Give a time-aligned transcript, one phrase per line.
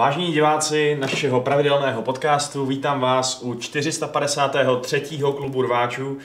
[0.00, 5.02] Vážení diváci našeho pravidelného podcastu, vítám vás u 453.
[5.36, 6.18] klubu rváčů,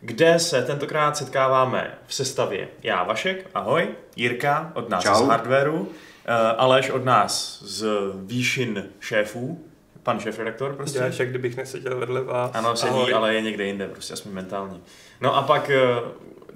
[0.00, 5.14] kde se tentokrát setkáváme v sestavě já Vašek, ahoj, Jirka od nás Čau.
[5.14, 5.88] z Hardwareu,
[6.24, 9.64] eh, Aleš od nás z výšin šéfů,
[10.02, 10.98] pan šéf-redaktor prostě.
[10.98, 12.50] Děláš, jak kdybych neseděl vedle vás.
[12.54, 13.14] Ano, sedí, Ahoj.
[13.14, 14.78] ale je někde jinde, prostě aspoň mentálně.
[15.20, 15.78] No a pak eh,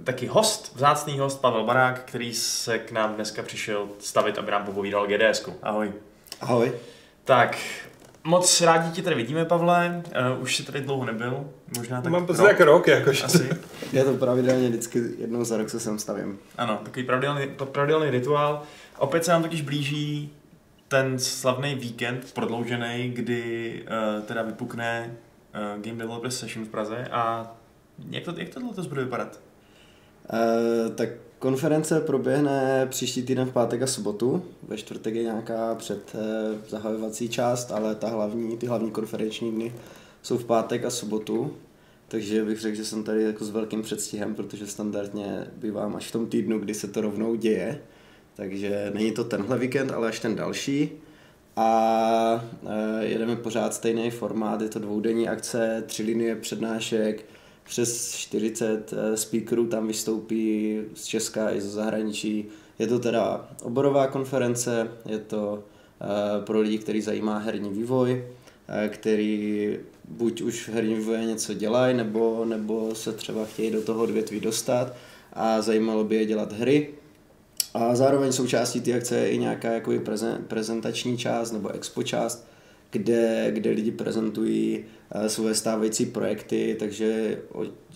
[0.05, 4.65] taky host, vzácný host Pavel Barák, který se k nám dneska přišel stavit, aby nám
[4.65, 5.49] popovídal GDS.
[5.63, 5.93] Ahoj.
[6.41, 6.73] Ahoj.
[7.25, 7.59] Tak,
[8.25, 10.03] moc rádi tě tady vidíme, Pavle.
[10.37, 13.23] Uh, už jsi tady dlouho nebyl, možná tak Mám pocit rok, jak rok, jakož.
[13.23, 13.49] Asi,
[13.93, 16.39] Je to pravidelně vždycky jednou za rok se sem stavím.
[16.59, 18.63] ano, takový pravidelný, pravidelný rituál.
[18.99, 20.33] Opět se nám totiž blíží
[20.89, 25.11] ten slavný víkend prodloužený, kdy uh, teda vypukne
[25.55, 27.53] uh, Game Developers Session v Praze a
[28.11, 29.41] jak to, jak to letos bude vypadat?
[30.33, 34.43] E, tak konference proběhne příští týden v pátek a sobotu.
[34.69, 36.19] Ve čtvrtek je nějaká před e,
[36.69, 39.75] zahajovací část, ale ta hlavní, ty hlavní konferenční dny
[40.23, 41.57] jsou v pátek a sobotu.
[42.09, 46.13] Takže bych řekl, že jsem tady jako s velkým předstihem, protože standardně bývám až v
[46.13, 47.81] tom týdnu, kdy se to rovnou děje.
[48.35, 50.91] Takže není to tenhle víkend, ale až ten další.
[51.57, 57.25] A e, jedeme pořád stejný formát, je to dvoudenní akce, tři linie přednášek,
[57.67, 62.45] přes 40 eh, speakerů tam vystoupí z Česka i ze zahraničí.
[62.79, 65.65] Je to teda oborová konference, je to
[66.01, 68.25] eh, pro lidi, který zajímá herní vývoj,
[68.69, 69.79] eh, který
[70.09, 74.41] buď už v herním vývoji něco dělají, nebo, nebo se třeba chtějí do toho odvětví
[74.41, 74.95] dostat
[75.33, 76.95] a zajímalo by je dělat hry.
[77.75, 82.47] A zároveň součástí té akce je i nějaká jakoby prezen- prezentační část nebo expo část,
[82.91, 87.39] kde, kde lidi prezentují eh, svoje stávající projekty, takže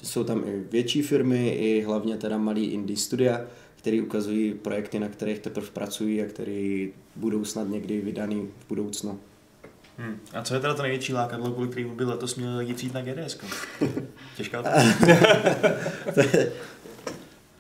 [0.03, 3.41] jsou tam i větší firmy, i hlavně teda malý indie studia,
[3.77, 9.19] který ukazují projekty, na kterých teprve pracují a které budou snad někdy vydaný v budoucnu.
[9.99, 10.21] Hmm.
[10.33, 13.03] A co je teda to největší lákadlo, kvůli kterému by letos měli lidi přijít na
[13.03, 13.39] GDS?
[14.37, 15.07] Těžká otázka.
[16.15, 16.21] To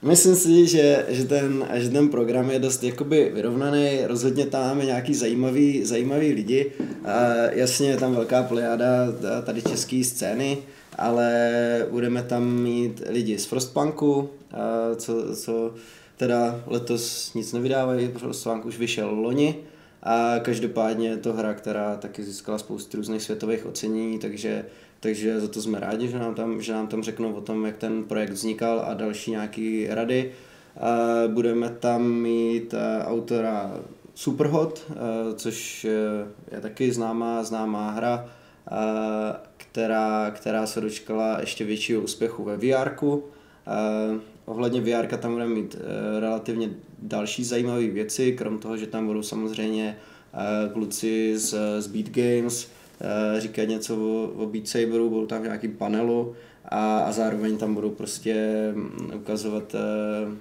[0.02, 4.84] Myslím si, že, že, ten, že ten program je dost jakoby vyrovnaný, rozhodně tam máme
[4.84, 6.72] nějaký zajímavý, zajímavý lidi.
[7.04, 7.20] A
[7.52, 8.88] jasně je tam velká plejáda
[9.44, 10.58] tady české scény,
[10.98, 14.30] ale budeme tam mít lidi z Frostpunku,
[14.96, 15.74] co, co
[16.16, 19.56] teda letos nic nevydávají, Frostpunk už vyšel loni.
[20.02, 24.64] A každopádně je to hra, která taky získala spoustu různých světových ocenění, takže,
[25.00, 27.76] takže za to jsme rádi, že nám, tam, že nám tam řeknou o tom, jak
[27.76, 30.32] ten projekt vznikal a další nějaké rady.
[30.80, 30.96] A
[31.28, 33.80] budeme tam mít eh, autora
[34.14, 34.94] Superhot, eh,
[35.34, 38.28] což eh, je taky známá, známá hra,
[38.70, 42.90] eh, která, která se dočkala ještě většího úspěchu ve VR.
[44.50, 49.22] Ohledně VR tam budeme mít eh, relativně další zajímavé věci, krom toho, že tam budou
[49.22, 49.96] samozřejmě
[50.34, 52.79] eh, kluci z, z Beat Games eh,
[53.38, 56.34] říkat něco o, o Beat Saberu, budou tam v nějakým panelu
[56.64, 58.34] a, a zároveň tam budou prostě
[58.74, 59.78] mm, ukazovat eh,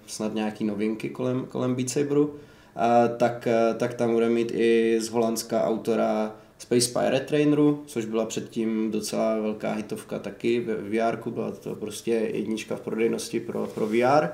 [0.08, 2.36] snad nějaký novinky kolem, kolem Beat Saberu.
[2.76, 8.06] A tak, eh, tak tam budeme mít i z Holandska autora Space Pirate Traineru, což
[8.06, 13.68] byla předtím docela velká hitovka taky ve VR, byla to prostě jednička v prodejnosti pro,
[13.68, 14.28] pro VR,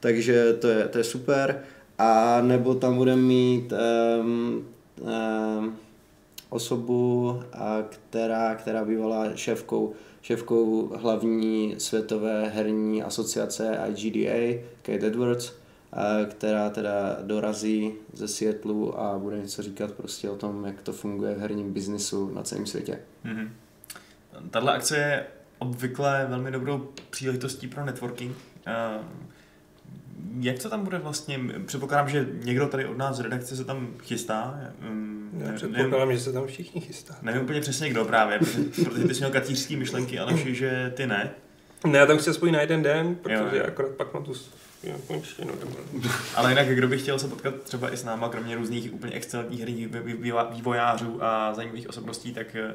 [0.00, 1.62] takže to je, to je super.
[1.98, 3.72] A nebo tam budeme mít
[4.20, 4.64] um,
[5.00, 5.76] um,
[6.48, 15.52] osobu, a která, která bývala šéfkou, šéfkou hlavní světové herní asociace IGDA, Kate Edwards,
[15.92, 20.92] a která teda dorazí ze Seattlu a bude něco říkat prostě o tom, jak to
[20.92, 23.00] funguje v herním biznisu na celém světě.
[23.24, 23.50] Mhm.
[24.50, 25.26] Tahle akce je
[25.58, 28.36] obvykle velmi dobrou příležitostí pro networking.
[28.66, 28.98] Eh,
[30.40, 31.40] Jak to tam bude vlastně?
[31.66, 34.60] Předpokládám, že někdo tady od nás z redakce se tam chystá.
[34.80, 37.16] Mm, ne- předpokládám, že se tam všichni chystá.
[37.22, 41.06] Nevím úplně přesně kdo právě, protože, protože ty jsi měl katířský myšlenky, ale že ty
[41.06, 41.30] ne.
[41.86, 44.32] Ne, já tam chci aspoň na jeden den, protože Jo, akorát pak mám tu
[45.06, 45.76] končtinu doma.
[46.34, 49.60] Ale jinak, kdo by chtěl se potkat třeba i s náma, kromě různých úplně excelentních
[49.60, 49.88] herních
[50.50, 52.74] vývojářů a zajímavých osobností, tak, eh,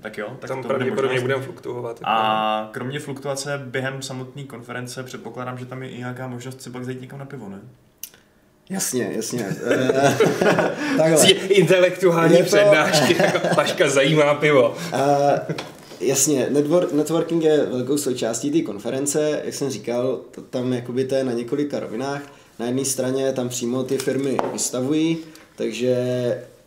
[0.00, 0.36] tak jo.
[0.40, 1.22] Tak Tam to pravděpodobně možnost.
[1.22, 1.96] budeme fluktuovat.
[2.00, 2.10] jako.
[2.10, 6.84] A kromě fluktuace během samotné konference předpokládám, že tam je i nějaká možnost si pak
[6.84, 7.58] zajít někam na pivo, ne?
[8.70, 9.46] Jasně, jasně.
[9.66, 10.16] Eh,
[10.96, 11.30] Takhle.
[11.32, 14.68] Intelektuální to- přednášky, jako Paška zajímá pivo.
[14.92, 15.56] Uh,
[16.00, 21.14] jasně, network, networking je velkou součástí té konference, jak jsem říkal, to, tam jakoby to
[21.14, 22.22] je na několika rovinách.
[22.58, 25.18] Na jedné straně tam přímo ty firmy vystavují,
[25.56, 25.96] takže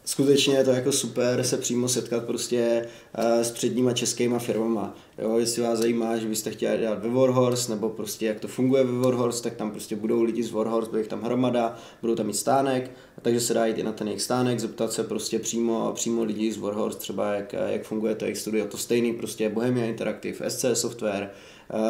[0.05, 2.87] skutečně je to jako super se přímo setkat prostě
[3.17, 4.95] uh, s předníma českýma firmama.
[5.21, 8.83] Jo, jestli vás zajímá, že byste chtěli dělat ve Warhorse, nebo prostě jak to funguje
[8.83, 12.25] ve Warhorse, tak tam prostě budou lidi z Warhorse, bude jich tam hromada, budou tam
[12.25, 15.91] mít stánek, takže se dá jít i na ten jejich stánek, zeptat se prostě přímo,
[15.95, 19.85] přímo lidí z Warhorse, třeba jak, jak funguje to jejich studio, to stejný prostě Bohemia
[19.85, 21.31] Interactive, SC Software,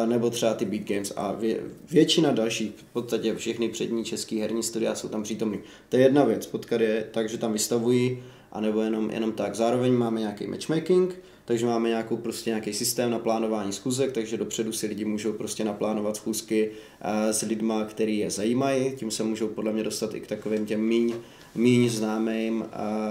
[0.06, 4.62] nebo třeba ty Beat Games a vě, většina dalších, v podstatě všechny přední český herní
[4.62, 5.58] studia jsou tam přítomný.
[5.88, 9.54] To je jedna věc, potkat je tak, že tam vystavují, anebo jenom, jenom tak.
[9.54, 14.72] Zároveň máme nějaký matchmaking, takže máme nějakou, prostě nějaký systém na plánování schůzek, takže dopředu
[14.72, 19.48] si lidi můžou prostě naplánovat schůzky uh, s lidma, který je zajímají, tím se můžou
[19.48, 21.14] podle mě dostat i k takovým těm míň,
[21.54, 22.66] míň známým uh,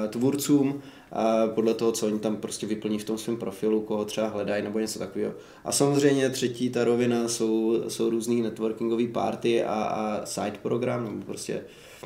[0.09, 4.27] tvůrcům, a podle toho, co oni tam prostě vyplní v tom svém profilu, koho třeba
[4.27, 5.33] hledají nebo něco takového.
[5.65, 11.25] A samozřejmě třetí ta rovina jsou, jsou různý networkingové party a, a side program, nebo
[11.25, 11.63] prostě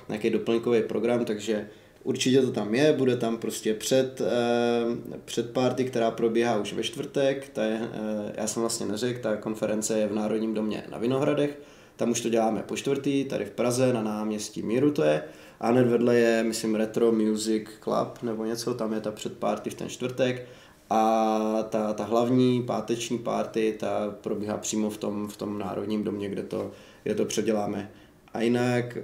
[0.10, 1.70] nějaký doplňkový program, takže
[2.06, 6.84] Určitě to tam je, bude tam prostě před, eh, před party, která probíhá už ve
[6.84, 10.98] čtvrtek, ta je, eh, já jsem vlastně neřekl, ta konference je v Národním domě na
[10.98, 11.60] Vinohradech,
[11.96, 15.24] tam už to děláme po čtvrtý, tady v Praze na náměstí Míru to je,
[15.60, 19.74] a hned vedle je, myslím, Retro Music Club nebo něco, tam je ta předparty v
[19.74, 20.48] ten čtvrtek
[20.90, 26.30] a ta, ta hlavní páteční party, ta probíhá přímo v tom, v tom Národním domě,
[26.30, 26.72] kde to,
[27.04, 27.92] kde to předěláme.
[28.34, 28.98] A jinak,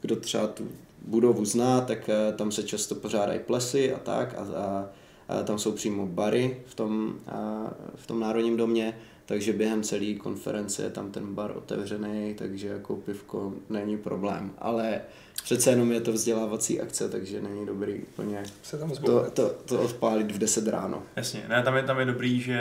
[0.00, 0.68] kdo třeba tu
[1.02, 4.88] budovu zná, tak eh, tam se často pořádají plesy a tak a, a,
[5.28, 10.14] a tam jsou přímo bary v tom, a, v tom Národním domě takže během celé
[10.14, 14.50] konference je tam ten bar otevřený, takže jako pivko není problém.
[14.58, 15.00] Ale
[15.42, 19.80] přece jenom je to vzdělávací akce, takže není dobrý úplně se tam to, to, to
[19.80, 21.02] odpálit v 10 ráno.
[21.16, 22.60] Jasně, ne, tam je, tam je dobrý, že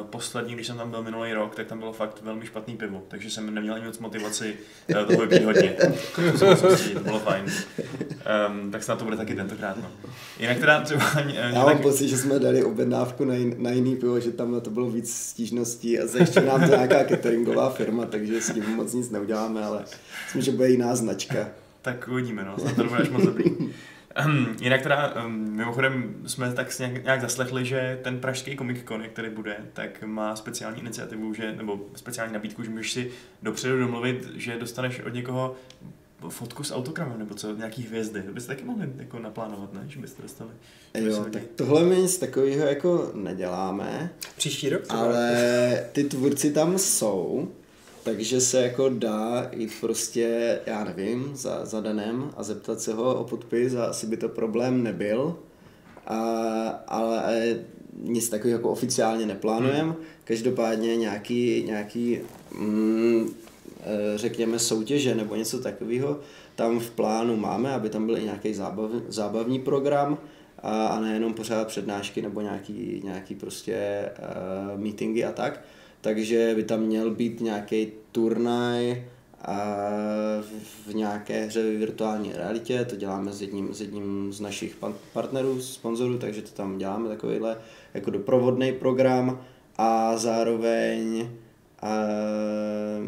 [0.00, 3.02] uh, poslední, když jsem tam byl minulý rok, tak tam bylo fakt velmi špatný pivo,
[3.08, 4.56] takže jsem neměl ani moc motivaci
[4.90, 5.76] uh, toho vypít hodně.
[6.94, 7.44] to bylo fajn.
[8.48, 9.76] Um, tak snad to bude taky tentokrát.
[9.76, 9.90] No.
[10.40, 11.12] Jinak teda třeba...
[11.12, 11.82] Uh, Já mám tak...
[11.82, 14.90] pocit, že jsme dali objednávku na, jin, na jiný pivo, že tam na to bylo
[14.90, 19.64] víc stížností a zajišťuje nám to nějaká cateringová firma, takže s tím moc nic neuděláme,
[19.64, 19.84] ale
[20.24, 21.48] myslím, že bude jiná značka
[21.86, 23.44] tak uvidíme, no, snad to bude až moc dobrý.
[24.26, 29.02] Um, jinak teda, um, mimochodem jsme tak nějak, nějak zaslechli, že ten pražský Comic Con,
[29.02, 33.10] který bude, tak má speciální iniciativu, že, nebo speciální nabídku, že můžeš si
[33.42, 35.56] dopředu domluvit, že dostaneš od někoho
[36.28, 38.22] fotku s autogramem, nebo co, nějaký hvězdy.
[38.22, 39.84] To byste taky mohli jako naplánovat, ne?
[39.88, 40.50] Že byste dostali.
[40.94, 44.10] Jo, tak tohle my nic takového jako neděláme.
[44.36, 44.82] Příští rok?
[44.88, 47.48] Ale ty tvůrci tam jsou
[48.06, 53.14] takže se jako dá jít prostě, já nevím, za, za Danem a zeptat se ho
[53.14, 55.36] o podpis a asi by to problém nebyl.
[56.06, 56.18] A,
[56.86, 57.34] ale
[58.02, 59.82] nic takového jako oficiálně neplánujeme.
[59.82, 59.96] Hmm.
[60.24, 62.18] Každopádně nějaký, nějaký
[62.58, 63.34] mm,
[64.16, 66.20] řekněme soutěže nebo něco takového
[66.56, 70.18] tam v plánu máme, aby tam byl i nějaký zábav, zábavní program
[70.58, 75.60] a, a nejenom pořád přednášky nebo nějaký, nějaký prostě uh, meetingy a tak.
[76.00, 79.04] Takže by tam měl být nějaký turnaj
[79.42, 79.88] a
[80.86, 84.76] v nějaké hře v virtuální realitě, to děláme s jedním, s jedním z našich
[85.12, 87.56] partnerů, sponzorů, takže to tam děláme takovýhle
[87.94, 89.40] jako doprovodný program.
[89.78, 91.28] A zároveň
[91.82, 91.96] a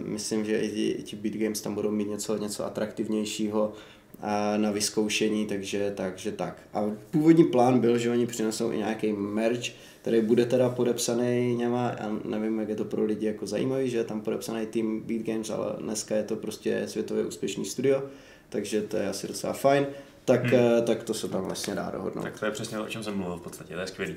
[0.05, 3.73] myslím, že i ti, i ti Beat Games tam budou mít něco, něco atraktivnějšího
[4.21, 6.63] a na vyzkoušení, takže, takže tak.
[6.75, 9.73] A původní plán byl, že oni přinesou i nějaký merch,
[10.03, 13.99] který bude teda podepsaný něma, já nevím, jak je to pro lidi jako zajímavý, že
[13.99, 18.03] je tam podepsaný tým Beat Games, ale dneska je to prostě světově úspěšný studio,
[18.49, 19.87] takže to je asi docela fajn.
[20.25, 20.83] Tak, hmm.
[20.85, 22.23] tak to se tam vlastně dá dohodnout.
[22.23, 24.17] Tak to je přesně o čem jsem mluvil v podstatě, to je skvělý.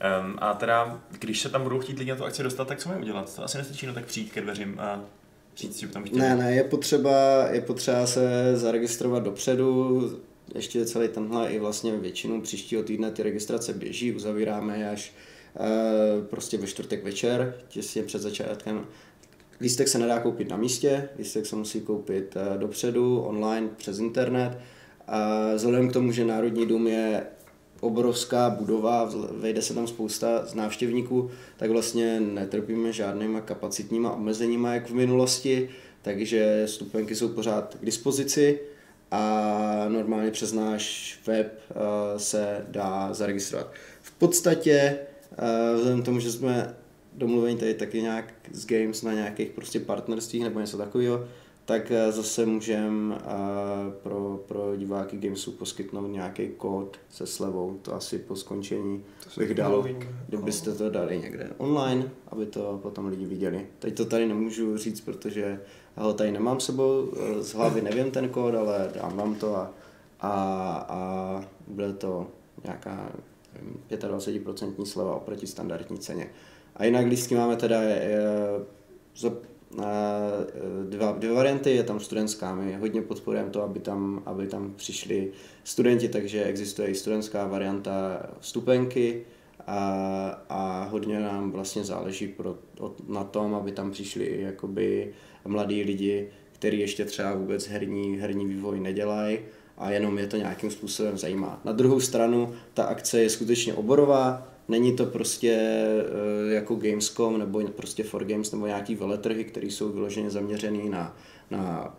[0.00, 2.88] Um, a teda, když se tam budou chtít lidi na tu akci dostat, tak co
[2.88, 3.36] mají udělat?
[3.36, 5.04] To asi nestačí no tak přijít ke dveřím a
[5.56, 6.20] říct, že tam chtěli.
[6.20, 10.00] Ne, ne, je potřeba, je potřeba se zaregistrovat dopředu,
[10.54, 15.14] ještě celý tenhle i vlastně většinu příštího týdne ty registrace běží, uzavíráme až
[15.56, 18.86] e, prostě ve čtvrtek večer, těsně před začátkem.
[19.60, 24.58] Lístek se nedá koupit na místě, lístek se musí koupit e, dopředu, online, přes internet.
[25.06, 27.26] A vzhledem k tomu, že Národní dům je
[27.80, 34.90] obrovská budova, vejde se tam spousta z návštěvníků, tak vlastně netrpíme žádnýma kapacitníma omezeníma, jak
[34.90, 35.68] v minulosti,
[36.02, 38.60] takže stupenky jsou pořád k dispozici
[39.10, 41.76] a normálně přes náš web uh,
[42.16, 43.72] se dá zaregistrovat.
[44.02, 44.98] V podstatě,
[45.30, 46.76] uh, vzhledem k tomu, že jsme
[47.12, 51.28] domluveni tady taky nějak s Games na nějakých prostě partnerstvích nebo něco takového,
[51.70, 53.20] tak uh, zase můžeme uh,
[54.02, 57.78] pro, pro diváky Gamesu poskytnout nějaký kód se slevou.
[57.82, 59.88] To asi po skončení to bych dal,
[60.28, 63.66] kdybyste to dali někde online, aby to potom lidi viděli.
[63.78, 65.60] Teď to tady nemůžu říct, protože
[65.96, 69.72] ho tady nemám sebou, eh, z hlavy nevím ten kód, ale dám vám to a,
[70.20, 70.32] a,
[70.88, 72.26] a bude to
[72.64, 73.12] nějaká
[73.54, 76.30] nevím, 25% sleva oproti standardní ceně.
[76.76, 78.20] A jinak lístky máme teda je, je,
[79.16, 79.30] za,
[80.84, 85.32] dva, dvě varianty, je tam studentská, my hodně podporujeme to, aby tam, aby tam přišli
[85.64, 89.22] studenti, takže existuje i studentská varianta vstupenky
[89.66, 92.58] a, a hodně nám vlastně záleží pro,
[93.08, 95.12] na tom, aby tam přišli jakoby
[95.44, 99.38] mladí lidi, kteří ještě třeba vůbec herní, herní vývoj nedělají
[99.78, 101.60] a jenom je to nějakým způsobem zajímá.
[101.64, 107.60] Na druhou stranu ta akce je skutečně oborová, není to prostě eh, jako Gamescom nebo
[107.60, 111.16] prostě For Games nebo nějaký veletrhy, které jsou vyloženě zaměřený na,
[111.50, 111.94] na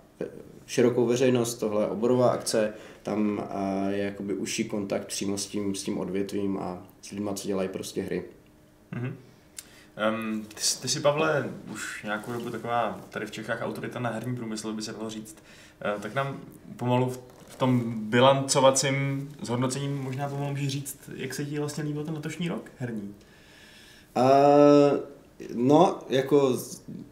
[0.66, 2.74] širokou veřejnost, tohle je oborová akce,
[3.04, 3.44] tam
[3.90, 7.70] je jakoby užší kontakt přímo s tím, s tím odvětvím a s lidmi, co dělají
[7.70, 8.24] prostě hry.
[8.94, 9.14] Mm-hmm.
[10.10, 14.36] Um, ty, ty jsi, Pavle, už nějakou dobu taková tady v Čechách autorita na herní
[14.36, 15.44] průmysl, by se dalo říct.
[15.96, 16.40] Uh, tak nám
[16.78, 17.20] pomalu v,
[17.52, 22.48] v tom bilancovacím zhodnocením možná pomalu můžeš říct, jak se ti vlastně líbil ten letošní
[22.48, 23.16] rok herní?
[24.16, 25.00] Uh,
[25.54, 26.60] no, jako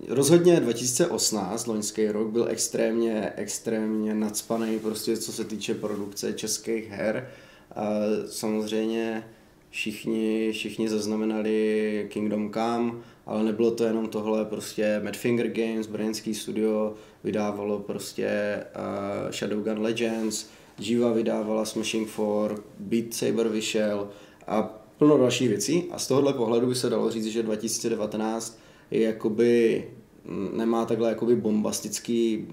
[0.07, 7.29] rozhodně 2018, loňský rok, byl extrémně, extrémně nadspaný, prostě co se týče produkce českých her.
[7.77, 9.23] Uh, samozřejmě
[9.69, 12.93] všichni, všichni zaznamenali Kingdom Come,
[13.25, 18.29] ale nebylo to jenom tohle, prostě Madfinger Games, brněnský studio vydávalo prostě
[19.25, 20.49] uh, Shadowgun Legends,
[20.79, 24.09] Jiva vydávala Smashing 4, Beat Saber vyšel
[24.47, 25.83] a plno dalších věcí.
[25.91, 28.59] A z tohohle pohledu by se dalo říct, že 2019
[28.91, 29.83] je jakoby,
[30.53, 32.47] nemá takhle jakoby bombastický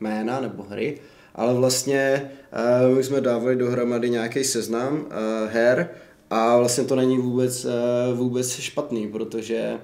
[0.00, 0.98] jména nebo hry,
[1.34, 2.30] ale vlastně
[2.90, 5.06] uh, my jsme dávali dohromady nějaký seznam uh,
[5.50, 5.90] her
[6.30, 9.78] a vlastně to není vůbec, uh, vůbec špatný, protože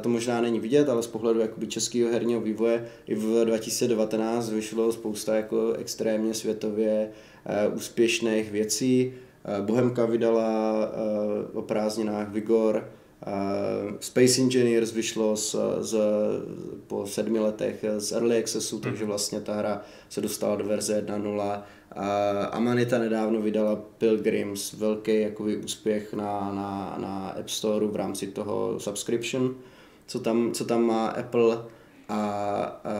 [0.00, 4.92] to možná není vidět, ale z pohledu jakoby českého herního vývoje i v 2019 vyšlo
[4.92, 7.10] spousta jako extrémně světově
[7.74, 9.12] úspěšných věcí.
[9.60, 10.90] Bohemka vydala
[11.54, 12.88] o prázdninách Vigor,
[13.26, 15.98] Uh, Space Engineers vyšlo z, z,
[16.86, 18.82] po sedmi letech z Early Accessu, mm.
[18.82, 21.62] takže vlastně ta hra se dostala do verze 1.0.
[21.96, 28.26] A Amanita nedávno vydala Pilgrims, velký jakoby, úspěch na, na, na App Store v rámci
[28.26, 29.54] toho subscription,
[30.06, 31.64] co tam, co tam má Apple.
[32.08, 32.20] A,
[32.84, 32.90] a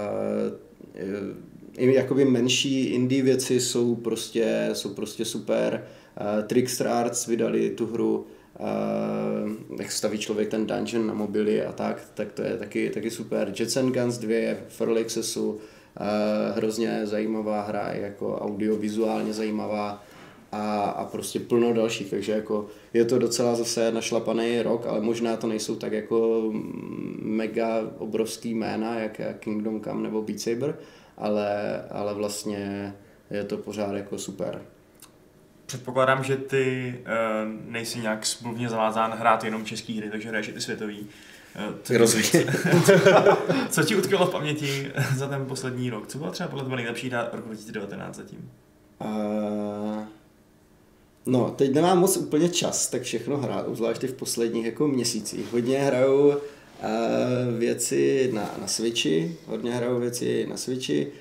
[1.77, 5.85] i jakoby menší indie věci jsou prostě, jsou prostě super.
[6.21, 8.27] Uh, Trickster Arts vydali tu hru
[8.61, 13.11] uh, jak staví člověk ten dungeon na mobily a tak, tak to je taky, taky
[13.11, 13.53] super.
[13.59, 15.59] Jets and Guns 2 je v Early Accessu, uh,
[16.57, 20.05] hrozně zajímavá hra, jako audiovizuálně zajímavá
[20.53, 25.37] a, a prostě plno dalších, takže jako je to docela zase našlapaný rok, ale možná
[25.37, 26.51] to nejsou tak jako
[27.23, 30.79] mega obrovský jména, jak, Kingdom Come nebo Beat Saber,
[31.17, 32.95] ale, ale vlastně
[33.31, 34.63] je to pořád jako super.
[35.71, 40.53] Předpokládám, že ty uh, nejsi nějak smluvně zavázán hrát jenom český hry, takže hraješ i
[40.53, 40.99] ty světový.
[41.69, 42.27] Uh, co, Rozumím.
[43.71, 46.07] co ti utkvělo v paměti za ten poslední rok?
[46.07, 48.51] Co byla třeba podle tebe nejlepší hra roku 2019 zatím?
[49.01, 50.03] Uh,
[51.27, 55.53] no, teď nemám moc úplně čas, tak všechno hrát, zvláště v posledních jako měsících.
[55.53, 56.39] Hodně hraju uh,
[57.59, 61.13] věci na, na Switchi, hodně hraju věci na Switchi,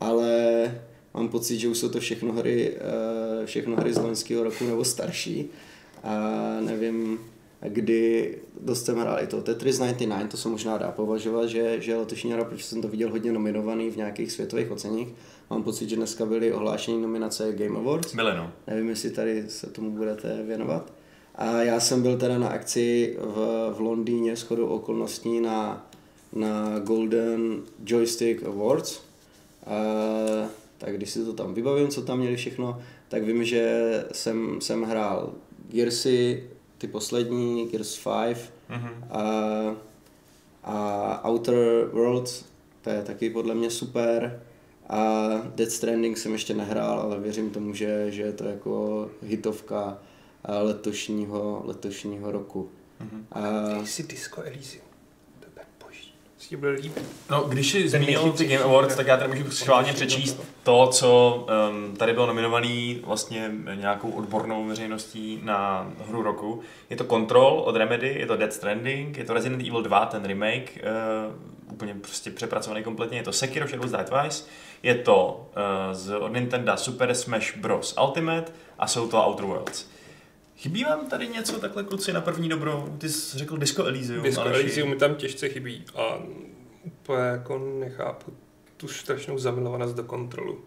[0.00, 0.28] ale
[1.14, 4.84] mám pocit, že už jsou to všechno hry, eh, všechno hry z loňského roku nebo
[4.84, 5.50] starší.
[6.02, 6.20] A
[6.60, 7.18] nevím,
[7.68, 11.96] kdy dost jsem hrál i to Tetris 99, to se možná dá považovat, že, že
[11.96, 15.08] letošní hra, protože jsem to viděl hodně nominovaný v nějakých světových oceních.
[15.50, 18.14] Mám pocit, že dneska byly ohlášení nominace Game Awards.
[18.14, 18.52] Byly, no.
[18.66, 20.92] Nevím, jestli tady se tomu budete věnovat.
[21.34, 25.86] A já jsem byl teda na akci v, v Londýně s chodou okolností na,
[26.32, 29.00] na Golden Joystick Awards.
[29.66, 29.74] A
[30.84, 34.82] tak když si to tam vybavím, co tam měli všechno, tak vím, že jsem, jsem
[34.82, 35.32] hrál
[35.68, 39.04] Gearsy, ty poslední, Gears 5 mm-hmm.
[39.10, 39.76] a,
[40.64, 42.44] a Outer Worlds,
[42.82, 44.42] to je taky podle mě super.
[44.88, 49.98] A Dead Stranding jsem ještě nehrál, ale věřím tomu, že, že je to jako hitovka
[50.62, 52.70] letošního, letošního roku.
[53.00, 53.24] Mm-hmm.
[53.32, 53.84] A...
[53.84, 54.83] Jsi Disco Elysium
[56.54, 57.02] ti bude líbit.
[57.30, 61.46] No, když jsi zmínil ty Game Awards, tak já tady můžu schválně přečíst to, co
[61.70, 66.60] um, tady bylo nominovaný vlastně nějakou odbornou veřejností na hru roku.
[66.90, 70.24] Je to Control od Remedy, je to Dead Stranding, je to Resident Evil 2, ten
[70.24, 70.84] remake,
[71.66, 74.44] uh, úplně prostě přepracovaný kompletně, je to Sekiro Shadows Die Twice,
[74.82, 77.96] je to uh, z od Nintendo Super Smash Bros.
[78.02, 79.93] Ultimate a jsou to Outer Worlds.
[80.56, 82.96] Chybí vám tady něco takhle kluci na první dobrou?
[82.98, 84.22] Ty jsi řekl Disco Elysium.
[84.22, 84.60] Disco Aleši.
[84.60, 86.18] Elysium mi tam těžce chybí a
[86.84, 88.32] úplně jako nechápu
[88.76, 90.64] tu strašnou zamilovanost do kontrolu.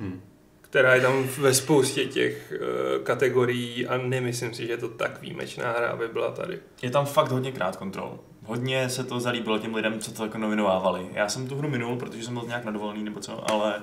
[0.00, 0.20] Hmm.
[0.60, 5.72] která je tam ve spoustě těch uh, kategorií a nemyslím si, že to tak výjimečná
[5.72, 6.58] hra, aby byla tady.
[6.82, 8.20] Je tam fakt hodně krát kontrol.
[8.44, 11.06] Hodně se to zalíbilo těm lidem, co to jako novinovávali.
[11.12, 13.82] Já jsem tu hru minul, protože jsem byl nějak nadovolený nebo co, ale uh,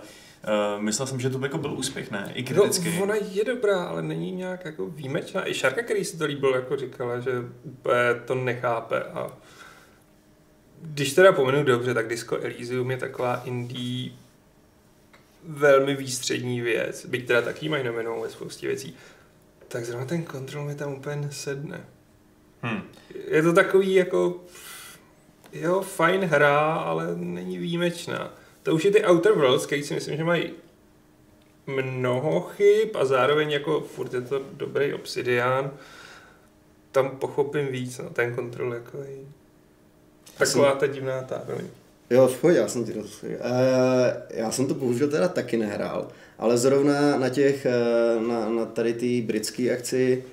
[0.80, 2.32] myslel jsem, že to jako byl úspěch, ne?
[2.36, 2.94] I kriticky.
[2.98, 5.50] No, ona je dobrá, ale není nějak jako výjimečná.
[5.50, 7.32] I Šarka, který si to líbil, jako říkala, že
[7.64, 9.32] úplně to nechápe a
[10.82, 14.12] když teda pomenu dobře, tak Disco Elysium je taková indie
[15.44, 18.96] velmi výstřední věc, byť teda taky mají nomenou ve spoustě věcí,
[19.68, 21.86] tak zrovna ten kontrol mi tam úplně nesedne.
[22.62, 22.82] Hmm.
[23.28, 24.44] Je to takový jako,
[25.54, 28.34] jo, fajn hra, ale není výjimečná.
[28.66, 30.52] To už je ty Outer Worlds, který si myslím, že mají
[31.68, 35.72] mnoho chyb a zároveň jako furt je to dobrý Obsidian.
[36.92, 39.18] Tam pochopím víc, no, ten kontrol jako je
[40.38, 41.66] taková ta divná ta, promiň.
[42.10, 43.06] Jo, v pohodě, já jsem ti to uh,
[44.30, 46.08] Já jsem to bohužel teda taky nehrál,
[46.40, 47.68] ale zrovna na těch,
[48.18, 50.24] uh, na, na tady té britské akci,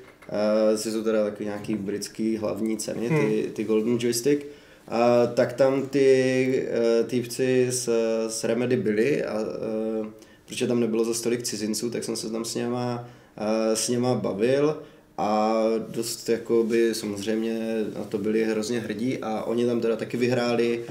[0.72, 3.20] uh, jsou teda takový nějaký britský hlavní ceny, hmm.
[3.20, 4.46] ty, ty Golden Joystick,
[4.92, 7.88] uh, tak tam ty uh, týpci z,
[8.28, 10.06] z Remedy byli a uh,
[10.46, 13.08] protože tam nebylo za stolik cizinců, tak jsem se tam s něma,
[13.40, 14.82] uh, s něma bavil
[15.18, 20.16] a dost jako by samozřejmě na to byli hrozně hrdí a oni tam teda taky
[20.16, 20.84] vyhráli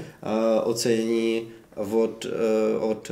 [0.64, 2.26] ocenění od,
[2.80, 3.10] od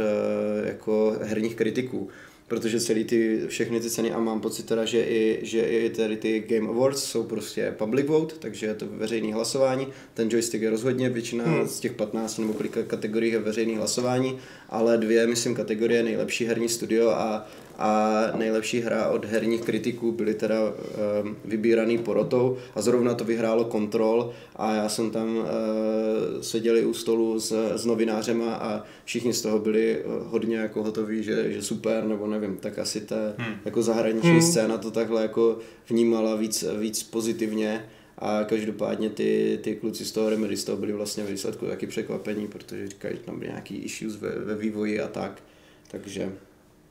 [0.64, 2.09] jako herních kritiků
[2.50, 6.16] protože celý ty, všechny ty ceny a mám pocit teda, že i, že i tady
[6.16, 9.87] ty Game Awards jsou prostě public vote, takže je to veřejné hlasování.
[10.14, 11.69] Ten joystick je rozhodně většina hmm.
[11.69, 14.38] z těch 15 nebo kolika kategorií je veřejné hlasování,
[14.69, 17.49] ale dvě, myslím, kategorie nejlepší herní studio a
[17.80, 23.64] a nejlepší hra od herních kritiků byly teda um, vybíraný porotou a zrovna to vyhrálo
[23.64, 25.45] Control a já jsem tam uh,
[26.40, 31.23] seděli u stolu s, s novinářema a všichni z toho byli eh, hodně jako hotoví,
[31.23, 33.54] že, že super, nebo nevím, tak asi ta hmm.
[33.64, 34.43] jako zahraniční hmm.
[34.43, 37.84] scéna to takhle jako vnímala víc, víc pozitivně
[38.19, 41.86] a každopádně ty, ty kluci z toho Remedy z toho byli vlastně v výsledku taky
[41.86, 45.43] překvapení, protože říkají, že tam byly nějaký issues ve, ve vývoji a tak,
[45.90, 46.32] takže...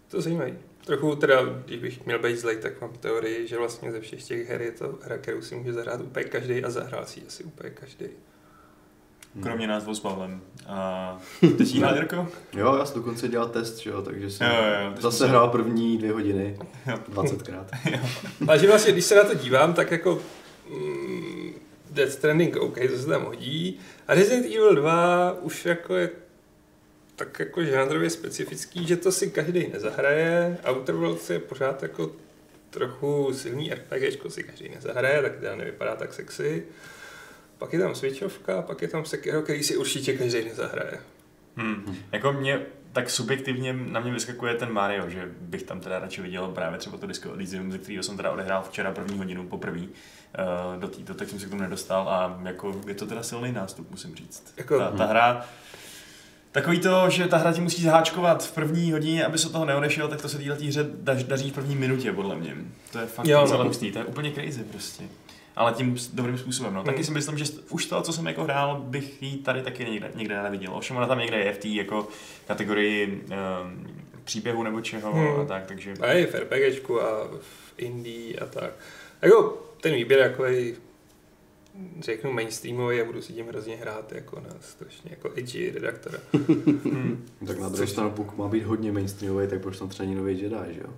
[0.07, 0.68] To zajímavé.
[0.85, 4.49] Trochu teda, když bych měl být zlej, tak mám teorii, že vlastně ze všech těch
[4.49, 7.69] her je to hra, kterou si může zahrát úplně každý a zahrál si asi úplně
[7.69, 8.05] každý.
[9.43, 10.41] Kromě nás dvou s Pavlem.
[10.67, 11.17] A
[11.57, 12.27] ty jsi hrál, Jirko?
[12.53, 15.27] Jo, já jsem dokonce dělal test, že jo, takže jsem Jo, jo, zase jsi se-
[15.29, 16.95] hrál první dvě hodiny, Jo.
[17.11, 17.65] 20krát.
[18.47, 20.21] Ale že vlastně, když se na to dívám, tak jako
[20.69, 21.53] mm,
[21.91, 23.79] Death Stranding, OK, to se tam hodí.
[24.07, 26.09] A Resident Evil 2 už jako je
[27.19, 30.57] tak jako žánrově specifický, že to si každý nezahraje.
[30.69, 32.11] Outer Worlds je pořád jako
[32.69, 36.63] trochu silný RPGčko si každý nezahraje, tak teda nevypadá tak sexy.
[37.57, 40.99] Pak je tam Switchovka, pak je tam Sekiro, který si určitě každý nezahraje.
[41.55, 41.97] Hmm.
[42.11, 42.61] Jako mě
[42.93, 46.97] tak subjektivně na mě vyskakuje ten Mario, že bych tam teda radši viděl právě třeba
[46.97, 49.79] to Disco Elysium, ze kterého jsem teda odehrál včera první hodinu poprvé.
[49.81, 53.51] Uh, do té, tak jsem se k tomu nedostal a jako je to teda silný
[53.51, 54.53] nástup, musím říct.
[54.57, 55.45] Jako- ta, ta hra,
[56.59, 60.07] Takový to, že ta hra ti musí zaháčkovat v první hodině, aby se toho neodešel,
[60.07, 62.55] tak to se téhle hře daž, daří v první minutě, podle mě.
[62.91, 63.63] To je fakt Jo, no.
[63.63, 65.03] hustý, to je úplně crazy prostě.
[65.55, 66.73] Ale tím dobrým způsobem.
[66.73, 66.83] No.
[66.83, 67.05] Taky Hmm.
[67.05, 70.43] si myslím, že už to, co jsem jako hrál, bych jí tady taky někde, někde
[70.43, 70.73] neviděl.
[70.75, 72.07] Ovšem ona tam někde je v té jako
[72.47, 73.23] kategorii
[73.63, 73.87] um,
[74.23, 75.41] příběhu nebo čeho Hmm.
[75.41, 75.93] a tak, takže...
[76.01, 78.69] A je v RPGčku a v indie a tak.
[79.21, 80.45] Jako ten výběr jako
[81.99, 86.17] řeknu mainstreamový a budu si tím hrozně hrát jako na strašně jako edgy redaktora.
[86.83, 87.25] Hmm.
[87.47, 90.33] Tak na druhou stranu, pokud má být hodně mainstreamový, tak proč tam třeba není nový
[90.41, 90.93] Jedi, že jo?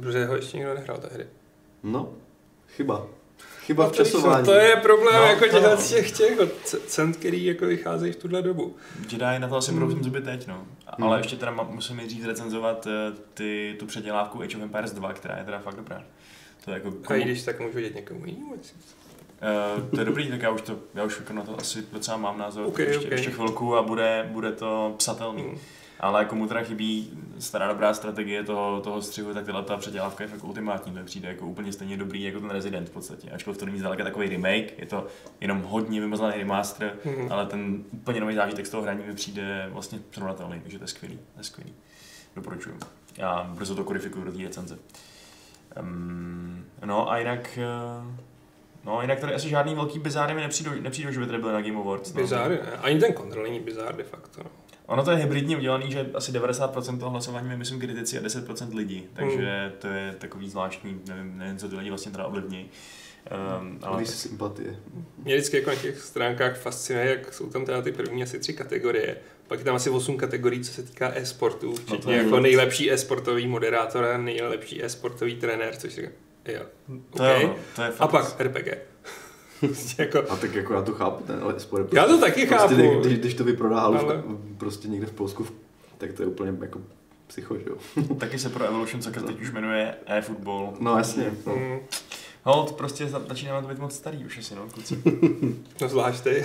[0.00, 1.26] Protože ho ještě nikdo nehrál ta hry.
[1.82, 2.14] No,
[2.68, 3.06] chyba.
[3.60, 4.46] Chyba v No, to víš, časování.
[4.46, 5.82] No, to je problém No, no, jako to těchhle no.
[5.82, 8.76] těch, těch c- cent, který jako vycházejí v tuhle dobu.
[9.12, 9.80] Jedi na to asi Hmm.
[9.88, 10.66] budou zuby teď, no.
[10.86, 15.38] Ale ještě teda musím nejdřív recenzovat eh, ty, tu předělávku Age of Empires 2, která
[15.38, 16.04] je teda fakt dobrá.
[16.64, 18.54] To je jako A i když tak můžu vidět někomu jinému.
[19.78, 22.16] Uh, to je dobrý, tak já už, to, já už jako na to asi docela
[22.16, 22.66] mám názor.
[22.66, 23.10] Ok, ještě, ok.
[23.12, 25.42] ještě chvilku a bude, bude to psatelný.
[25.42, 25.58] Hmm.
[26.00, 30.30] Ale komu teda chybí stará dobrá strategie toho, toho střihu, tak tahle ta předělávka je
[30.30, 30.92] fakt ultimátní.
[30.92, 33.30] To přijde jako úplně stejně dobrý jako ten Resident v podstatě.
[33.30, 35.06] Ačkoliv to není zdaleka takový remake, je to
[35.40, 37.32] jenom hodně vymazlený remaster, Mhm.
[37.32, 40.88] ale ten úplně nový zážitek z toho hraní mi přijde vlastně přenovatelný, takže to je
[40.88, 41.16] skvělý.
[41.34, 41.74] To je skvělý.
[42.36, 42.76] Doporučuju.
[43.16, 44.78] Já brzo to kodifikuju do té recenze.
[45.80, 47.58] Um, no a jinak...
[48.02, 48.10] Uh,
[48.84, 51.62] No, jinak tady asi žádný velký bizáry mi nepřijdou, nepřijdou že by tady byly na
[51.62, 52.14] Game Awards.
[52.14, 52.22] No.
[52.22, 52.58] Bizár?
[52.82, 54.42] Ani ten kontrol není bizár de facto.
[54.44, 54.50] No.
[54.86, 58.76] Ono to je hybridně udělaný, že asi 90% toho hlasování je, myslím, kritici a 10%
[58.76, 59.06] lidí.
[59.12, 62.70] Takže to je takový zvláštní, nevím, nevím co ty lidi vlastně teda ovlivní.
[63.60, 64.76] Um, ale tak, sympatie.
[65.18, 68.52] Mě vždycky jako na těch stránkách fascinuje, jak jsou tam teda ty první asi tři
[68.52, 69.16] kategorie.
[69.48, 72.92] Pak je tam asi osm kategorií, co se týká e-sportu, včetně to je jako nejlepší
[72.92, 76.10] e-sportový moderátor a nejlepší e-sportový trenér, což si
[76.54, 76.62] jo.
[77.16, 77.44] to, je, okay.
[77.44, 78.10] ono, to je A fakt.
[78.10, 78.68] pak RPG.
[79.60, 81.92] Prostě jako, A tak jako já to chápu, ten ale sport.
[81.94, 82.74] Já to taky chápu.
[82.74, 84.22] Prostě, když, když to vyprodá Ale-
[84.58, 85.46] prostě někde v Polsku,
[85.98, 86.80] tak to je úplně jako
[87.26, 88.04] psycho, že jo.
[88.18, 90.72] Taky se pro Evolution Soccer teď už jmenuje e-football.
[90.80, 91.32] No jasně.
[91.46, 91.56] No.
[91.56, 91.78] mm,
[92.42, 95.02] Hold, prostě za- začínáme to být moc starý už asi, no, kluci.
[95.80, 96.44] no zvlášť ty.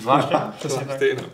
[0.00, 0.98] Zvlášť já, přesně Zvlášť tak.
[0.98, 1.28] ty, no.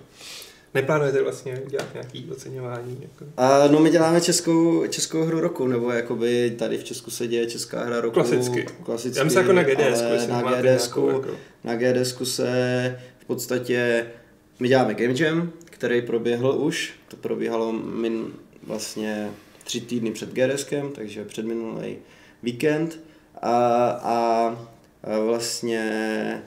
[0.76, 2.98] Neplánujete vlastně dělat nějaký oceňování?
[3.02, 3.24] Jako...
[3.36, 7.46] A no my děláme českou, českou hru roku, nebo jakoby tady v Česku se děje
[7.46, 8.14] česká hra roku.
[8.14, 8.66] Klasicky.
[8.82, 11.24] Klasicky Já myslím jako na GDS, na GDS, jako...
[11.64, 14.06] na GDS se v podstatě,
[14.60, 18.26] my děláme Game Jam, který proběhl už, to probíhalo min,
[18.62, 19.30] vlastně
[19.64, 21.96] tři týdny před GDSkem, takže před minulý
[22.42, 23.00] víkend
[23.42, 24.56] a, a
[25.24, 26.42] vlastně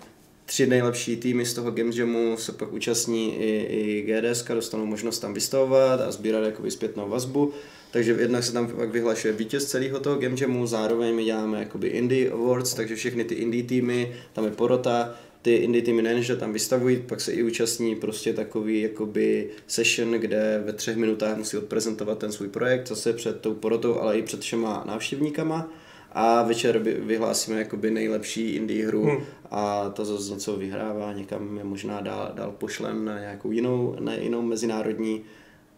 [0.49, 5.19] tři nejlepší týmy z toho Game Jamu se pak účastní i, i GDS, dostanou možnost
[5.19, 7.53] tam vystavovat a sbírat jakoby zpětnou vazbu.
[7.91, 11.87] Takže jednak se tam pak vyhlašuje vítěz celého toho Game Jamu, zároveň my děláme jakoby
[11.87, 16.35] Indie Awards, takže všechny ty indie týmy, tam je porota, ty indie týmy nejen, že
[16.35, 21.57] tam vystavují, pak se i účastní prostě takový jakoby session, kde ve třech minutách musí
[21.57, 25.71] odprezentovat ten svůj projekt, zase před tou porotou, ale i před všema návštěvníkama
[26.11, 29.23] a večer vyhlásíme jakoby nejlepší indie hru Hmm.
[29.51, 34.13] a ta zase něco vyhrává, někam je možná dál, dál pošlem na nějakou jinou, na
[34.13, 35.21] jinou mezinárodní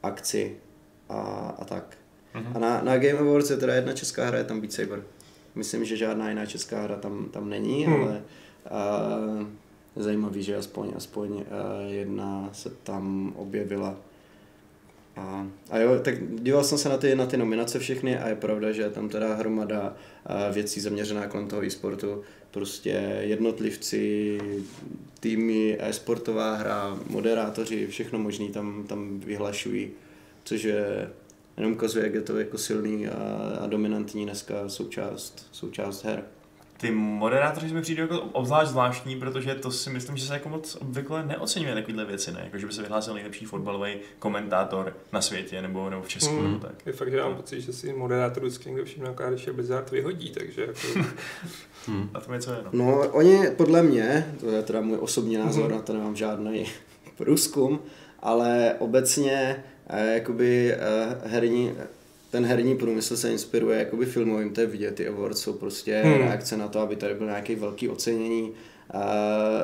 [0.03, 0.57] akci
[1.09, 1.21] a,
[1.59, 1.97] a tak.
[2.35, 2.51] Mhm.
[2.55, 5.03] A na, na Game Awards je teda jedna česká hra, je tam Beat Saber.
[5.55, 7.95] Myslím, že žádná jiná česká hra tam, tam není, Hmm.
[7.95, 8.03] hmm.
[8.03, 8.21] ale
[8.69, 8.99] a,
[9.95, 13.95] zajímavý, že aspoň, aspoň a, jedna se tam objevila.
[15.15, 18.36] A, a jo, tak díval jsem se na ty, na ty nominace všechny a je
[18.36, 19.95] pravda, že je tam teda hromada
[20.54, 22.24] věcí zaměřená kolem toho e-sportu.
[22.52, 24.38] Prostě jednotlivci,
[25.19, 29.89] týmy, e-sportová hra, moderátoři, všechno možný tam, tam vyhlašují,
[30.43, 31.10] což je
[31.58, 33.13] jenom ukazuje, jak je to jako silný a,
[33.62, 36.24] a dominantní dneska součást, součást her.
[36.81, 40.75] Ty moderátoři mi přijde jako obzvlášť zvláštní, protože to si myslím, že se jako moc
[40.81, 42.41] obvykle neocenuje takovéhle věci, ne?
[42.43, 46.43] Jako, že by se vyhlásil nejlepší fotbalový komentátor na světě nebo, nebo v Česku Hmm.
[46.43, 46.85] nebo tak.
[46.85, 49.91] Je fakt, že mám pocit, že si moderátor vždycky někdo všimne, akorát, když je Blizzard
[49.91, 50.79] vyhodí, takže jako...
[51.87, 52.09] Hm.
[52.13, 52.69] A to je co je, no.
[52.73, 55.71] No, oni podle mě, to je teda můj osobní názor, Mhm.
[55.75, 56.65] na to nemám žádný
[57.17, 57.79] průzkum,
[58.19, 60.79] ale obecně eh, jakoby eh,
[61.25, 61.71] herní,
[62.31, 66.13] ten herní průmysl se inspiruje jakoby filmovým, to je vidět, ty awards jsou prostě Hmm.
[66.13, 68.51] reakce na to, aby tady bylo nějaké velké ocenění
[68.93, 68.97] eh,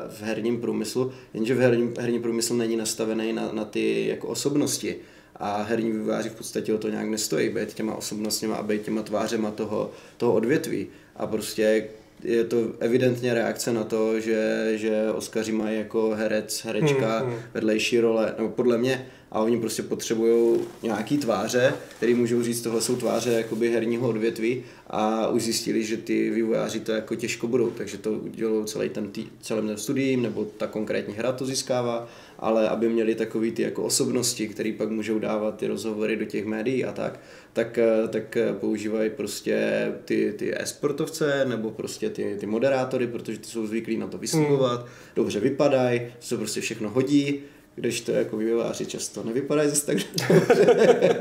[0.09, 4.95] v herním průmyslu, jenže v herním, herní průmysl není nastavený na, na ty jako osobnosti
[5.35, 9.03] a herní vývojáři v podstatě o to nějak nestojí, být těma osobnostněma a být těma
[9.03, 11.87] tvářema toho, toho odvětví a prostě
[12.23, 17.39] je to evidentně reakce na to, že, že Oscaři mají jako herec, herečka Hmm, hmm.
[17.53, 22.81] vedlejší role, nebo podle mě, a oni prostě potřebují nějaký tváře, který můžou říct, tohle
[22.81, 27.69] jsou tváře jakoby herního odvětví a už zjistili, že ty vývojáři to jako těžko budou,
[27.69, 32.07] takže to udělou celý ten tý, celým ten studiím, nebo ta konkrétní hra to získává,
[32.39, 36.45] ale aby měli takový ty jako osobnosti, které pak můžou dávat ty rozhovory do těch
[36.45, 37.19] médií a tak,
[37.53, 43.67] tak, tak používají prostě ty, ty e-sportovce nebo prostě ty, ty moderátory, protože ty jsou
[43.67, 44.89] zvyklí na to vystupovat, hmm.
[45.15, 47.43] dobře vypadají, to se prostě všechno hodí,
[47.79, 49.23] když to jako vývojáři často.
[49.23, 49.97] Nevypadají zase tak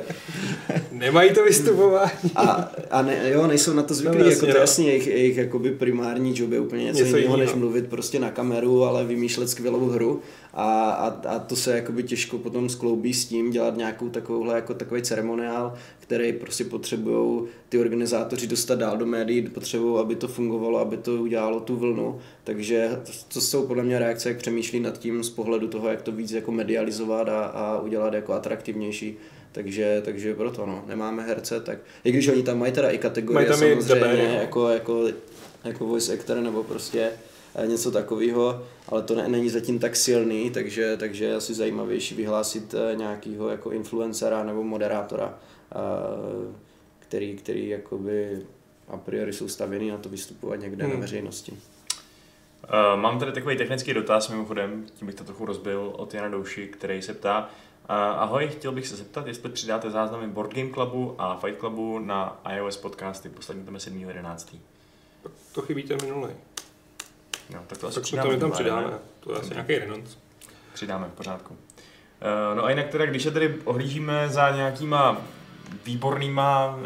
[0.92, 2.10] Nemají to vystupování.
[2.36, 4.60] a, a ne, jo, nejsou na to zvyklí, No, no, jasně, jako to no.
[4.60, 8.30] jasně, jejich, jejich jakoby primární job je úplně něco, Něco jiného, než mluvit prostě na
[8.30, 10.20] kameru, ale vymýšlet skvělou hru.
[10.54, 14.74] A, a, a to se jakoby těžko potom skloubí s tím dělat nějakou takovouhle jako
[14.74, 20.78] takový ceremoniál, který prostě potřebují ty organizátoři dostat dál do médií, potřebují, aby to fungovalo,
[20.78, 22.90] aby to udělalo tu vlnu, takže
[23.32, 26.32] to jsou podle mě reakce, jak přemýšlí nad tím z pohledu toho, jak to víc
[26.32, 29.16] jako medializovat a, a udělat jako atraktivnější.
[29.52, 33.48] Takže, takže proto no, nemáme herce, tak i když oni tam mají teda i kategorie
[33.48, 34.34] Mají tam i samozřejmě, no.
[34.40, 35.08] jako, jako,
[35.64, 37.10] jako voice actor nebo prostě
[37.54, 42.14] eh, něco takového, ale to ne, není zatím tak silný, takže, takže je asi zajímavější
[42.14, 45.38] vyhlásit nějakého jako influencera nebo moderátora,
[45.72, 45.76] eh,
[46.98, 48.42] který, který jakoby
[48.88, 50.94] a priori jsou stavěný na to vystupovat někde Hmm.
[50.94, 51.52] na veřejnosti.
[52.66, 56.66] Uh, mám tady takový technický dotaz mimochodem, tím bych to trochu rozbil od Jana Douši,
[56.68, 57.38] který se ptá,
[57.90, 61.98] uh, ahoj, chtěl bych se zeptat, jestli přidáte záznamy Board Game Clubu a Fight Clubu
[61.98, 64.58] na iOS podcasty, poslední tam je 7.11.
[65.52, 66.32] To chybí ten minulý.
[67.50, 68.30] No, tak to asi Tak to přidáme.
[68.34, 68.82] my tam přidáme.
[68.86, 68.98] ne?
[69.20, 70.16] To je asi nějaký renonc.
[70.74, 71.54] Přidáme, v pořádku.
[71.54, 75.16] Uh, no a jinak teda, když se tady ohlížíme za nějakýma
[75.84, 76.82] výbornýma uh,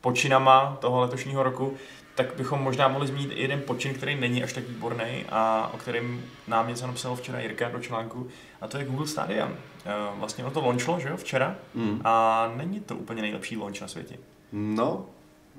[0.00, 1.76] počinama toho letošního roku,
[2.24, 5.76] tak bychom možná mohli zmínit i jeden počin, který není až tak výborný a o
[5.78, 8.28] kterém nám něco napsal včera Jirka do článku,
[8.60, 9.52] a to je Google Stadia.
[9.86, 12.00] Eh, Vlastně ono to launchlo, že jo, včera, Mm.
[12.04, 14.16] a není to úplně nejlepší launch na světě.
[14.52, 15.06] No,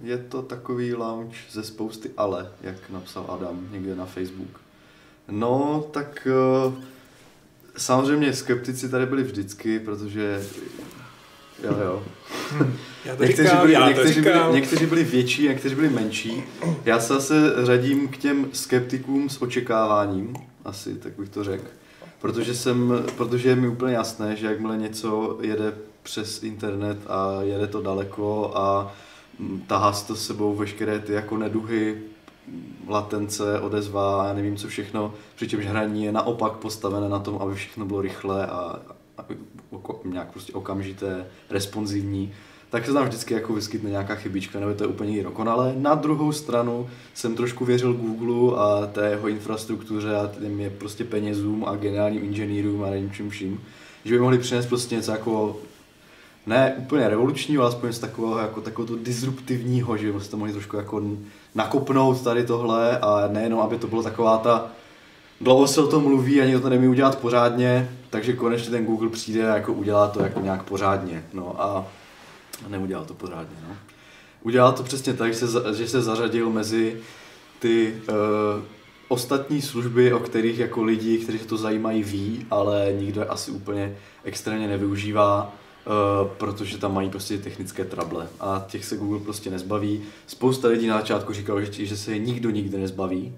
[0.04, 4.62] je to takový launch ze spousty ale, jak napsal Adam někde na Facebook.
[5.28, 6.82] No, tak eh,
[7.78, 10.44] samozřejmě skeptici tady byli vždycky, protože
[11.64, 12.04] jo, jo.
[13.06, 14.42] Já to Někteří říkám, byli, já to někteří, říkám.
[14.42, 16.44] byli, někteří byli větší, někteří byli menší.
[16.86, 21.66] Já se zase řadím k těm skeptikům s očekáváním, asi tak bych to řekl.
[22.22, 27.68] Protože, jsem, protože je mi úplně jasné, že jakmile něco jede přes internet a jede
[27.68, 28.94] to daleko a
[29.68, 31.98] tahá s to s sebou veškeré ty jako neduhy,
[32.88, 37.86] latence, odezva, já nevím co všechno, přičemž hraní je naopak postavené na tom, aby všechno
[37.86, 38.80] bylo rychlé a,
[39.18, 39.26] a
[40.06, 42.34] nějak prostě okamžité, responsivní,
[42.70, 45.74] tak se tam vždycky jako vyskytne nějaká chybička, nebo to je úplně dokonalé.
[45.78, 51.04] Na druhou stranu jsem trošku věřil Google a té jeho infrastruktuře a těm je prostě
[51.04, 53.62] penězům a geniálním inženýrům a nevím čím vším,
[54.06, 55.58] že by mohli přinést prostě něco jako
[56.46, 60.78] ne úplně revolučního, ale aspoň něco takového, jako takového to disruptivního, že byste mohli trošku
[60.78, 61.04] jako
[61.56, 64.72] nakopnout tady tohle a nejenom, aby to bylo taková ta
[65.42, 69.10] dlouho se o tom mluví a nikdo to nemí udělat pořádně, takže konečně ten Google
[69.10, 71.26] přijde a jako udělá to jako nějak pořádně.
[71.34, 71.88] No a
[72.68, 73.56] neudělal to pořádně.
[73.70, 73.76] No.
[74.44, 76.98] Udělal to přesně tak, že se, že se zařadil mezi
[77.60, 78.16] ty uh,
[79.08, 83.52] ostatní služby, o kterých jako lidi, kteří se to zajímají, ví, ale nikdo je asi
[83.52, 89.50] úplně extrémně nevyužívá, uh, protože tam mají prostě technické trable a těch se Google prostě
[89.50, 90.04] nezbaví.
[90.28, 93.34] Spousta lidí na začátku říkalo, že, že se je nikdo nikdy nezbaví,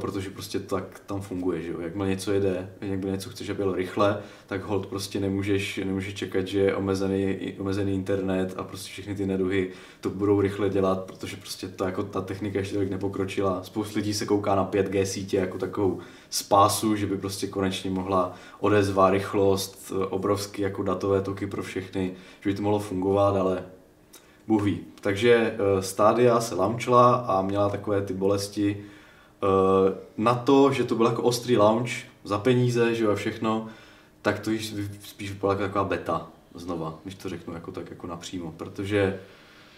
[0.00, 1.80] protože prostě tak tam funguje, že jo.
[1.80, 6.46] Jakmile něco jede, jakmile něco chceš, aby bylo rychle, tak hold prostě nemůžeš, nemůžeš čekat,
[6.46, 11.36] že je omezený, omezený internet a prostě všechny ty neduhy to budou rychle dělat, protože
[11.36, 13.62] prostě ta, jako ta technika ještě tolik nepokročila.
[13.64, 15.98] Spoustu lidí se kouká na 5G sítě jako takovou
[16.30, 22.12] spásu, že by prostě konečně mohla odezva, rychlost, eh, obrovský jako datové toky pro všechny,
[22.40, 23.64] že by to mohlo fungovat, ale
[24.46, 24.80] Bůh ví.
[25.00, 28.97] Takže eh, Stadia se launchla a měla takové ty bolesti, Eh,
[30.16, 31.90] na to, že to byl jako ostrý launch
[32.24, 33.68] za peníze, že jo, a všechno,
[34.22, 34.74] tak to již
[35.04, 39.20] spíš vypadá jako taková beta znova, když to řeknu jako tak jako napřímo, protože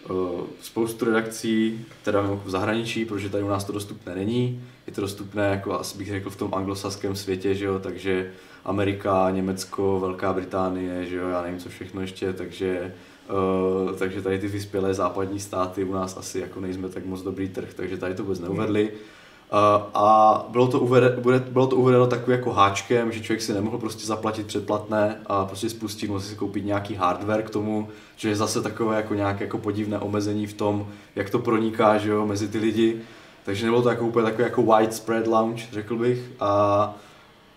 [0.09, 5.01] uh, spoustu redakcí, teda v zahraničí, protože tady u nás to dostupné není, je to
[5.01, 8.31] dostupné jako asi bych řekl v tom anglosaském světě, že jo, takže
[8.65, 12.93] Amerika, Německo, Velká Británie, že jo, já nevím co všechno ještě, takže
[13.29, 17.49] Uh, takže tady ty vyspělé západní státy u nás asi jako nejsme tak moc dobrý
[17.49, 18.91] trh, takže tady to vůbec neuvedli.
[18.91, 18.97] Uh,
[19.93, 21.17] a bylo to, uvede,
[21.49, 25.69] bylo to uvedeno takovým jako háčkem, že člověk si nemohl prostě zaplatit předplatné a prostě
[25.69, 29.57] spustit, musel si koupit nějaký hardware k tomu, že je zase takové jako nějaké jako
[29.57, 33.01] podivné omezení v tom, jak to proniká že jo, mezi ty lidi.
[33.45, 36.31] Takže nebylo to jako úplně takový jako widespread launch, řekl bych.
[36.39, 36.95] A,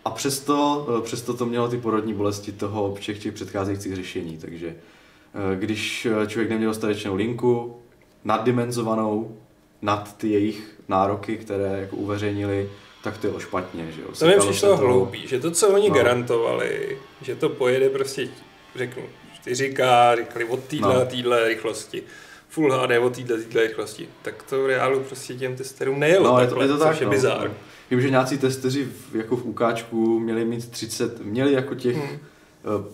[0.04, 4.38] a přesto, eh, přesto to mělo ty porodní bolesti toho všech těch předcházejících řešení.
[4.38, 7.76] Takže eh, když eh, člověk neměl dostatečnou linku,
[8.24, 9.36] naddimenzovanou
[9.84, 12.70] nad ty jejich nároky, které jako uveřejnili,
[13.02, 14.08] tak to bylo špatně, že jo.
[14.18, 15.94] To mi přišlo to- hloupý, že to, co oni No.
[15.94, 18.28] garantovali, že to pojede prostě,
[18.76, 19.02] řeknu,
[19.42, 21.00] 4K, říkali od téhle No.
[21.00, 22.02] a téhle rychlosti,
[22.48, 26.40] Full HD od téhle téhle rychlosti, tak to v reálu prostě těm testerům nejelo No,
[26.40, 27.12] je to, takhle, je to tak, což je no.
[27.12, 27.48] bizár.
[27.48, 27.54] No.
[27.90, 32.06] Vím, že nějací testeři v, jako v UKčku měli mít 30, měli jako těch Hmm.
[32.08, 32.18] hmm.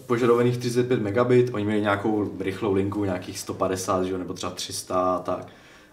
[0.07, 5.15] požadovaných 35 megabit, oni měli nějakou rychlou linku, nějakých 150, že jo, nebo třeba 300
[5.15, 5.47] a tak.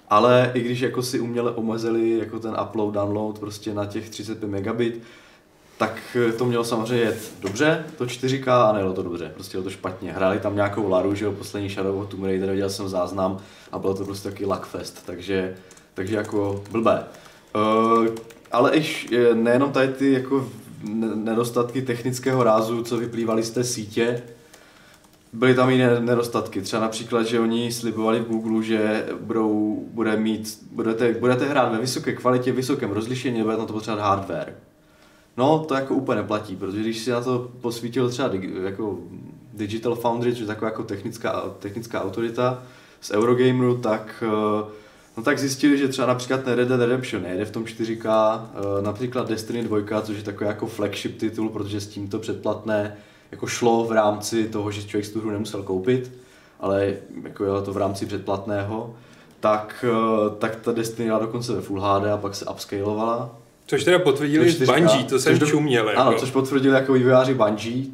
[0.09, 4.47] Ale i když jako si uměle omezili jako ten upload, download prostě na těch 35
[4.47, 5.03] megabit,
[5.77, 9.69] tak to mělo samozřejmě jet dobře, to 4K, a nejelo to dobře, prostě bylo to
[9.69, 10.11] špatně.
[10.11, 13.37] Hráli tam nějakou Laru, že jo, poslední Shadow of Tomb Raider, viděl jsem záznam
[13.71, 15.55] a bylo to prostě taky luckfest, takže,
[15.93, 17.03] takže jako blbé.
[17.55, 18.07] Uh,
[18.51, 20.49] ale iž nejenom tady ty jako
[20.83, 24.23] ne- nedostatky technického rázu, co vyplývaly z té sítě,
[25.33, 26.61] byly tam i ne- nedostatky.
[26.61, 31.77] Třeba například, že oni slibovali v Google, že budou, bude mít, budete, budete hrát ve
[31.77, 34.53] vysoké kvalitě, vysokém rozlišení, bude na to potřebovat hardware.
[35.37, 38.29] No, to jako úplně neplatí, protože když si na to posvítil třeba
[38.63, 38.97] jako
[39.53, 42.63] Digital Foundry, což je taková jako technická, technická autorita
[43.01, 44.71] z Eurogameru, tak, eh,
[45.17, 48.05] no tak zjistili, že třeba například Red Dead Redemption nejde v tom 4K,
[48.53, 52.97] eh, například Destiny 2, což je takový jako flagship titul, protože s tímto předplatné
[53.31, 56.11] jako šlo v rámci toho, že člověk si tu hru nemusel koupit,
[56.59, 58.93] ale jako jelo to v rámci předplatného,
[59.39, 63.29] tak, eh, tak ta Destiny jela dokonce ve Full HD a pak se upscalovala
[63.67, 65.89] Což teda potvrdili z 4K, Bungie, to jsem což čuměl.
[65.89, 66.01] Jako.
[66.01, 67.85] Ano, což potvrdili jako vývojáři Bungie,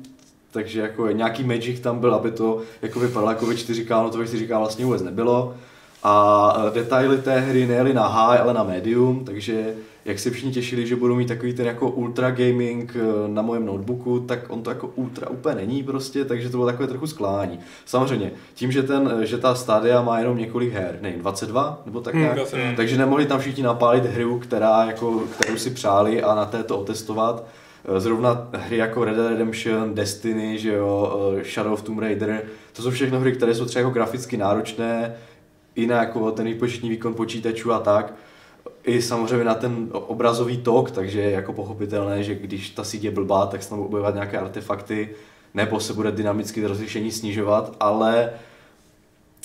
[0.52, 4.18] takže jako nějaký magic tam byl, aby to jako vypadalo jako ve 4K, no to
[4.18, 5.56] ve 4K vlastně vůbec nebylo.
[6.04, 9.74] A eh, detaily té hry nejeli na high, ale na medium, takže
[10.06, 13.66] jak se všichni těšili, že budou mít takový ten jako ultra gaming eh, na mojem
[13.66, 17.60] notebooku, tak on to jako ultra úplně není prostě, takže to bylo takové trochu sklání.
[17.86, 22.14] Samozřejmě, tím, že, ten, že ta Stadia má jenom několik her, ne, 22 nebo tak
[22.14, 22.76] Hmm, nějak, 22.
[22.76, 27.46] takže nemohli tam všichni napálit hru, která jako, kterou si přáli a na této otestovat.
[27.86, 32.42] Eh, Zrovna hry jako Red Dead Redemption, Destiny, že jo, eh, Shadow of Tomb Raider,
[32.74, 35.16] to jsou všechno hry, které jsou třeba jako graficky náročné,
[35.76, 38.14] i na jako ten výpočetní výkon počítačů a tak.
[38.84, 43.12] I samozřejmě na ten obrazový tok, takže je jako pochopitelné, že když ta síť je
[43.12, 45.10] blbá, tak se tam budou objevovat nějaké artefakty,
[45.54, 48.30] nebo se bude dynamicky rozlišení snižovat, ale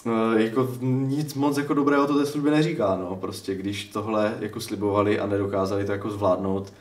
[0.06, 3.16] eh, jako nic moc jako dobrého to té službě neříká, no.
[3.16, 6.72] Prostě když tohle jako slibovali a nedokázali to jako zvládnout,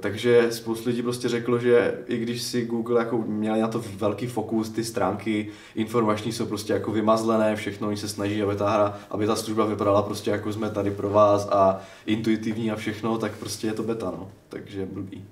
[0.00, 4.26] takže spoustu lidí prostě řeklo, že i když si Google jako měli na to velký
[4.26, 8.98] fokus, ty stránky informační jsou prostě jako vymazlené, všechno oni se snaží, aby ta hra,
[9.10, 13.32] aby ta služba vypadala prostě jako jsme tady pro vás a intuitivní a všechno, tak
[13.32, 14.30] prostě je to beta, no.
[14.48, 15.24] Takže blbý.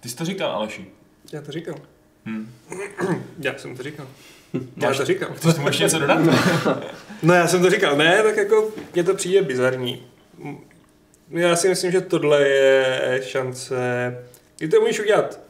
[0.00, 0.86] Ty jsi to říkal, Aleši.
[1.32, 1.74] Já to říkal.
[2.26, 2.50] Hm.
[3.38, 4.06] Já jsem to říkal.
[4.76, 5.28] Já Máš- to říkal.
[5.34, 6.18] Chceš tomu ještě něco dodat?
[7.22, 10.02] No já jsem to říkal, ne, tak jako mně to přijde bizarní.
[11.30, 13.78] M- Já si myslím, že tohle je šance,
[14.58, 15.40] kdy to můžeš udělat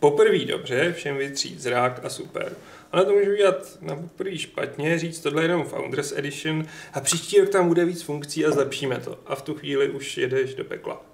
[0.00, 2.52] poprvé dobře, všem vytřít zrák a super.
[2.92, 7.40] Ale to můžu udělat na poprvé špatně, říct tohle je jenom Founders Edition a příští
[7.40, 9.18] rok tam bude víc funkcí a zlepšíme to.
[9.26, 11.06] A v tu chvíli už jedeš do pekla.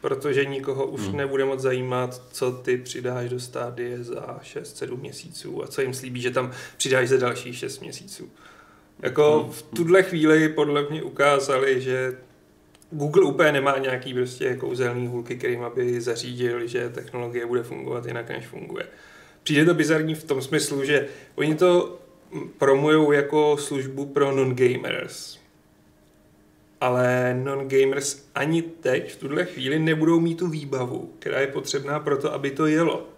[0.00, 1.08] Protože nikoho už Hmm.
[1.08, 1.18] hmm.
[1.18, 6.20] nebude moc zajímat, co ty přidáš do stádie za 6-7 měsíců a co jim slíbí,
[6.20, 8.30] že tam přidáš za dalších 6 měsíců.
[9.02, 12.16] Jako v tuhle chvíli podle mě ukázali, že
[12.90, 18.28] Google úplně nemá nějaký prostě kouzelný hůlky, kterým aby zařídil, že technologie bude fungovat jinak,
[18.28, 18.86] než funguje.
[19.42, 21.98] Přijde to bizarní v tom smyslu, že oni to
[22.58, 25.38] promujou jako službu pro non-gamers.
[26.80, 32.18] Ale non-gamers ani teď v tuhle chvíli nebudou mít tu výbavu, která je potřebná pro
[32.18, 33.08] to, aby to jelo.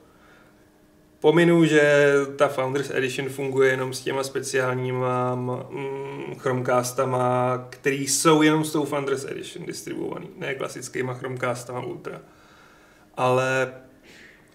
[1.21, 8.65] Pominu, že ta Founders Edition funguje jenom s těma speciálníma mm, Chromecastama, který jsou jenom
[8.65, 12.21] s tou Founders Edition distribuovaný, ne klasickýma Chromecastama Ultra.
[13.17, 13.73] Ale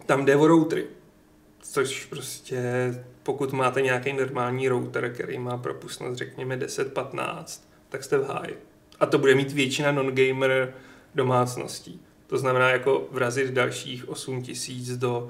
[0.06, 0.88] tam jde o routery,
[1.62, 2.64] což prostě
[3.24, 8.58] pokud máte nějaký normální router, který má propustnost řekněme 10-15, tak jste v háji.
[9.00, 10.74] A to bude mít většina non-gamer
[11.16, 12.02] domácností.
[12.28, 15.30] To znamená jako vrazit dalších 8000 do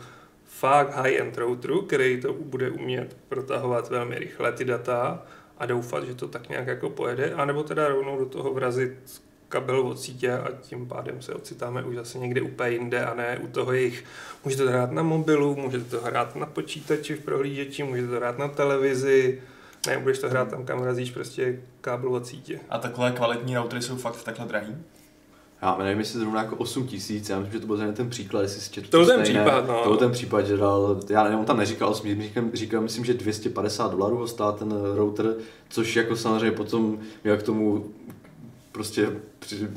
[0.60, 5.24] fakt high-end routeru, který to bude umět protahovat velmi rychle ty data
[5.58, 9.80] a doufat, že to tak nějak jako pojede, anebo teda rovnou do toho vrazit kabel
[9.80, 13.48] od sítě a tím pádem se ocitáme už zase někde úplně jinde a ne u
[13.48, 14.04] toho jejich.
[14.44, 18.38] Můžete to hrát na mobilu, můžete to hrát na počítači v prohlížeči, můžete to hrát
[18.38, 19.42] na televizi,
[19.88, 22.60] ne, budeš to hrát tam, kam razíš prostě kábel od sítě.
[22.70, 24.76] A takhle kvalitní routery jsou fakt takhle drahý?
[25.62, 28.62] Já nevím, jestli zrovna jako 8 tisíc, já myslím, že to byl ten příklad, jestli
[28.62, 29.82] si četl To byl ten případ, no.
[29.84, 33.06] To byl ten případ, že dal, já nevím, on tam neříkal 8, říkal, říkal myslím,
[33.06, 35.36] že 250 dolarů ho stál ten router,
[35.70, 37.86] což jako samozřejmě potom měl k tomu
[38.72, 39.68] prostě při,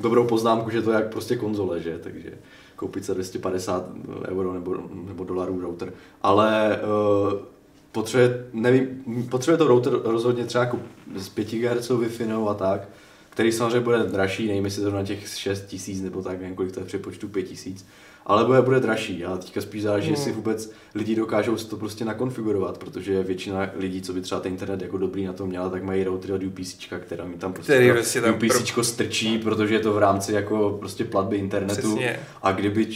[0.00, 2.32] dobrou poznámku, že to je jak prostě konzole, že, takže
[2.76, 3.86] koupit za 250
[4.28, 5.92] euro nebo, nebo dolarů router.
[6.22, 7.38] Ale uh,
[7.92, 10.78] potřebuje, nevím, potřebuje to router rozhodně třeba jako
[11.16, 12.88] z 5 GHz Wi-Fi a tak,
[13.40, 16.72] který samozřejmě bude dražší, nevím jestli to na těch 6 tisíc nebo tak, nevím kolik
[16.72, 17.86] to je v přepočtu 5 tisíc,
[18.30, 20.14] ale bude, bude draží a teďka spíš záleží, Hmm.
[20.14, 24.52] jestli vůbec lidi dokážou si to prostě nakonfigurovat, protože většina lidí, co by třeba ten
[24.52, 27.72] internet jako dobrý na to měla, tak mají routery od UPC, která mi tam prostě
[27.72, 31.80] Který to prostě tam UPC strčí, protože je to v rámci jako prostě platby internetu.
[31.80, 32.20] Přesně.
[32.42, 32.88] A kdyby,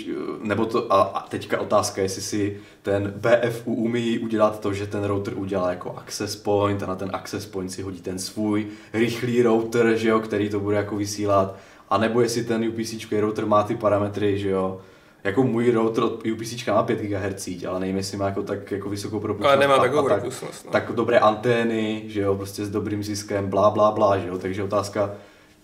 [0.42, 5.04] nebo to, a, a teďka otázka, jestli si ten BFU umí udělat to, že ten
[5.04, 9.42] router udělá jako access point a na ten access point si hodí ten svůj rychlý
[9.42, 11.56] router, že jo, který to bude jako vysílat.
[11.90, 14.80] A nebo jestli ten UPC router má ty parametry, že jo,
[15.24, 18.88] jako můj router od UPC má 5 GHz, ale nevím, jestli má jako tak jako
[18.90, 19.50] vysokou propustnost.
[19.52, 20.64] Ale nemá a- takovou a tak, propustnost.
[20.64, 20.70] No.
[20.72, 24.62] tak dobré antény, že jo, prostě s dobrým ziskem, blá, blá, blá, že jo, takže
[24.62, 25.14] otázka,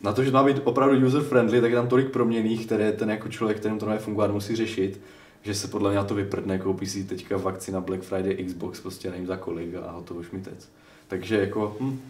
[0.03, 2.93] na to, že to má být opravdu user friendly, tak je tam tolik proměných, které
[2.93, 5.01] ten jako člověk, kterým to nemá fungovat, musí řešit,
[5.43, 8.45] že se podle mě na to vyprdne, koupí si teďka v akci na Black Friday
[8.45, 10.69] Xbox, prostě nevím za kolik a hotovo šmitec.
[11.09, 12.01] Takže jako, hm,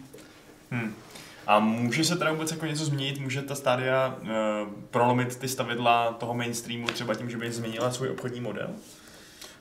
[0.73, 0.93] Hmm.
[1.47, 3.19] A může se teda vůbec jako něco změnit?
[3.19, 4.27] Může ta stádia uh,
[4.91, 8.69] prolomit ty stavidla toho mainstreamu třeba tím, že by změnila svůj obchodní model?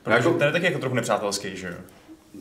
[0.03, 1.75] Protože Jako- ten je taky jako trochu nepřátelský, že jo?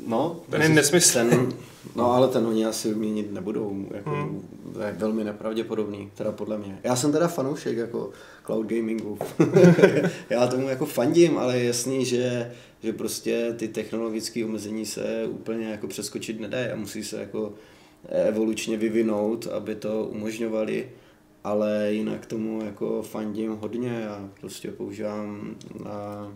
[0.07, 1.13] no, Ten je nesmysl.
[1.19, 1.53] Ten,
[1.95, 4.47] no ale ten oni asi měnit nebudou, jako, Hmm.
[4.73, 6.79] to je velmi nepravděpodobný, teda podle mě.
[6.83, 8.09] Já jsem teda fanoušek jako
[8.45, 9.19] cloud gamingu.
[10.29, 12.51] Já tomu jako fandím, ale je jasný, že,
[12.83, 17.53] že prostě ty technologické omezení se úplně jako přeskočit nedají a musí se jako
[18.07, 20.89] evolučně vyvinout, aby to umožňovali,
[21.43, 26.31] ale jinak tomu jako fandím hodně a prostě používám na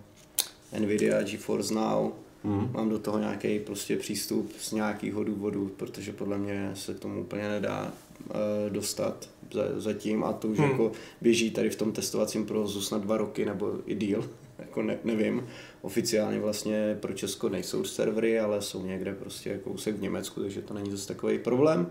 [0.79, 2.11] Nvidia GeForce Now,
[2.45, 2.69] Mhm.
[2.73, 7.21] mám do toho nějaký prostě přístup z nějakého důvodu, protože podle mě se k tomu
[7.21, 7.93] úplně nedá
[8.29, 10.71] eh, dostat za- zatím a to už Hmm.
[10.71, 10.91] jako
[11.21, 14.29] běží tady v tom testovacím provozu snad dva roky nebo i díl,
[14.67, 15.47] jako ne, nevím.
[15.81, 20.73] Oficiálně vlastně pro Česko nejsou servery, ale jsou někde prostě kousek v Německu, takže to
[20.73, 21.87] není zase takový problém.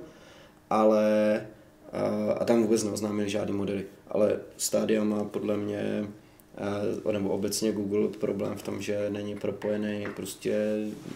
[0.70, 1.46] Ale
[1.92, 3.84] a, a tam vůbec neoznámili žádný modely.
[4.08, 6.06] Ale Stadia má podle mě
[7.12, 10.54] nebo obecně Google problém v tom, že není propojený, prostě,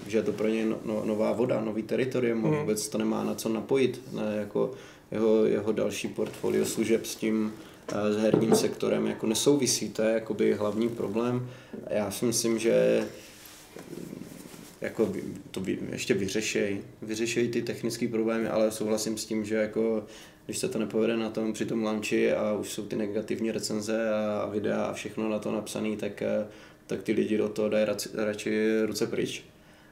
[0.06, 2.50] že je to pro ně no, no, nová voda, nový teritorium, Mhm.
[2.52, 2.58] mm.
[2.60, 4.70] vůbec to nemá na co napojit, ne, jako
[5.10, 7.52] jeho, jeho další portfolio služeb s tím
[8.10, 11.50] s herním sektorem jako nesouvisí, to je jakoby hlavní problém.
[11.90, 13.04] Já si myslím, že
[14.80, 19.54] jako vy- to vy, ještě vyřešej, vyřešej ty technické problémy, ale souhlasím s tím, že
[19.54, 20.06] jako
[20.46, 24.10] když se to nepovede na tom při tom launchi a už jsou ty negativní recenze
[24.14, 26.46] a videa a všechno na to napsané, tak, eh,
[26.86, 29.44] tak ty lidi do toho dají radši, radši ruce pryč.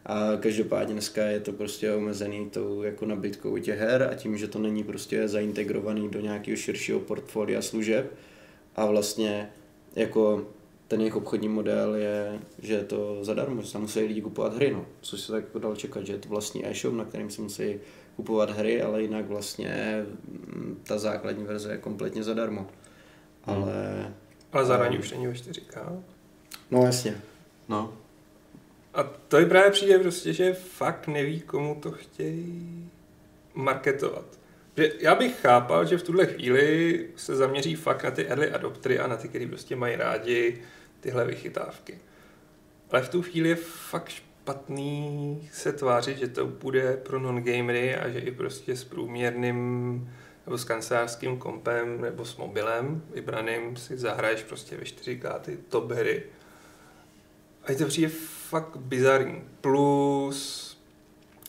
[0.07, 4.49] A každopádně dneska je to prostě omezený tou jako nabídkou těch her a tím, že
[4.49, 8.15] to není prostě zaintegrovaný do nějakého širšího portfolia služeb
[8.77, 9.51] a vlastně
[9.97, 10.47] jako
[10.89, 14.71] ten jejich obchodní model je, že je to zadarmo, že se musí lidi kupovat hry,
[14.71, 14.87] no.
[15.01, 17.81] což se tak dalo čekat, že je to vlastní e-shop, na kterým si musí
[18.17, 22.67] kupovat hry, ale jinak vlastně mm, ta základní verze je kompletně zadarmo.
[23.45, 24.13] Ale,
[24.53, 26.03] Ale zároveň už není ve 4K.
[26.71, 27.21] no jasně,
[27.69, 27.93] No,
[28.95, 32.91] A to mi právě přijde prostě, že fakt neví, komu to chtějí
[33.55, 34.25] marketovat.
[34.77, 38.99] Že já bych chápal, že v tuhle chvíli se zaměří fakt na ty early adoptery
[38.99, 40.63] a na ty, kteří prostě mají rádi
[41.01, 41.99] tyhle vychytávky.
[42.91, 48.09] Ale v tu chvíli je fakt špatný se tvářit, že to bude pro non-gamery a
[48.09, 50.11] že i prostě s průměrným
[50.47, 55.91] nebo s kancelářským kompem nebo s mobilem vybraným si zahraješ prostě ve 4K ty top
[55.91, 56.23] hry.
[57.67, 58.09] A je to přijde
[58.49, 59.43] fakt bizarní.
[59.61, 60.79] Plus,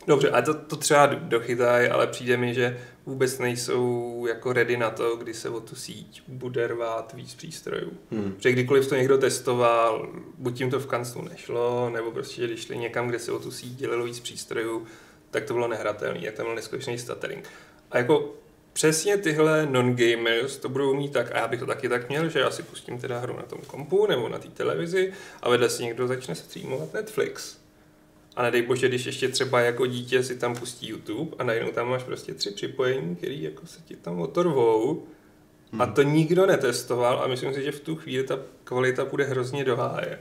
[0.07, 4.89] dobře, a to, to třeba dochytají, ale přijde mi, že vůbec nejsou jako ready na
[4.89, 7.91] to, kdy se o tu síť bude rvát víc přístrojů.
[8.11, 8.31] hmm.
[8.31, 12.61] Protože kdykoliv to někdo testoval, buď jim to v kanclu nešlo, nebo prostě, že když
[12.61, 14.85] šli někam, kde se o tu síť dělilo víc přístrojů,
[15.31, 17.49] tak to bylo nehratelné, jak tam byl neskutečný stuttering.
[17.91, 18.33] A jako
[18.75, 22.39] přesně tyhle non-gamers to budou mít tak, a já bych to taky tak měl, že
[22.39, 25.83] já si pustím teda hru na tom kompu nebo na té televizi a vedle si
[25.83, 27.57] někdo začne streamovat Netflix.
[28.35, 31.89] A nedej bože, když ještě třeba jako dítě si tam pustí YouTube a najednou tam
[31.89, 35.03] máš prostě tři připojení, které jako se ti tam otorvou.
[35.71, 35.81] Hmm.
[35.81, 39.63] A to nikdo netestoval a myslím si, že v tu chvíli ta kvalita bude hrozně
[39.63, 40.19] do háje.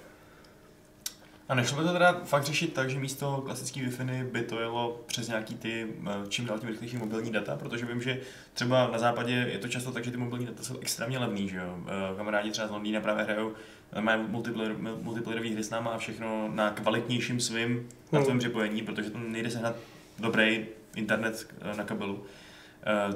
[1.49, 5.01] A nešlo by to teda fakt řešit tak, že místo klasický wi by to jelo
[5.07, 8.21] přes nějaký ty eh, čím dál tím rychlejší mobilní data, protože vím, že
[8.55, 11.57] třeba na západě je to často tak, že ty mobilní data jsou extrémně levný, že
[11.57, 11.79] jo.
[11.87, 13.53] Eh, Kamarádi třeba z Londýna právě hrajou,
[13.93, 18.25] eh, mají multiplayer, multiplayerové hry s náma a všechno na kvalitnějším svým na Hmm.
[18.27, 19.77] tvém připojení, protože tam nejde sehnat
[20.19, 22.25] dobrý internet na kabelu.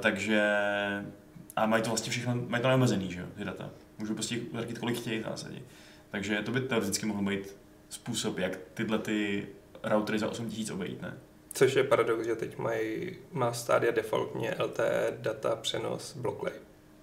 [0.00, 0.42] Takže
[1.56, 3.70] a mají to vlastně všechno, mají to neomezený, že jo, ty data.
[3.98, 5.58] Můžou prostě zařídit kolik chtějí v zásadě.
[6.10, 7.56] Takže to by teoreticky mohl být
[7.88, 9.46] způsob, jak tyhle ty
[9.82, 11.18] routery za 8000 obejít, ne?
[11.52, 16.52] Což je paradox, že teď mají, má Stadia defaultně LTE data přenos Blockley.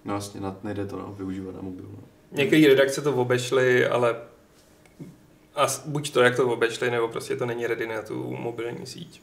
[0.05, 1.89] no vlastně na- nejde to no, využívat na mobilu.
[1.91, 2.03] No.
[2.31, 4.15] Některé redakce to obešly, ale
[5.55, 9.21] a buď to, jak to obešly, nebo prostě to není ready na tu mobilní síť.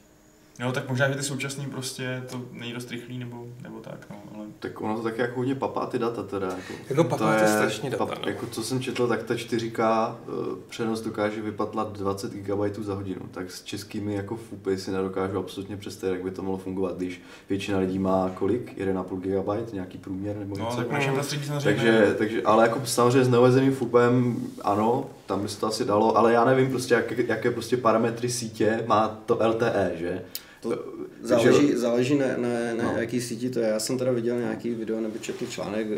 [0.59, 4.15] Jo, tak možná, že ty současný prostě to není dost rychlý, nebo, nebo tak, no,
[4.35, 4.45] ale...
[4.59, 6.47] Tak ono to taky jako hodně papá ty data teda.
[6.47, 8.29] Jako, Jako papá to strašně data, no.
[8.29, 10.31] Jako co jsem četl, tak ta 4K eh,
[10.69, 13.21] přenos dokáže vypatlat 20 GB za hodinu.
[13.31, 17.21] Tak s českými jako FUPy si nedokážu absolutně představit, jak by to mohlo fungovat, když
[17.49, 18.77] většina lidí má kolik?
[18.77, 20.77] 1,5 GB, nějaký průměr nebo No, něco.
[20.77, 21.75] tak našem prostředí samozřejmě...
[21.83, 26.17] Takže, takže, ale jako samozřejmě s neomezeným FUPem, ano, tam by se to asi dalo,
[26.17, 30.21] ale já nevím prostě, jak, jaké prostě parametry sítě má to LTE, že?
[30.63, 32.97] To Takže- záleží, záleží na, na, na No.
[32.97, 33.67] jaký síti to je.
[33.67, 35.97] Já jsem teda viděl nějaký video nebo četl článek e,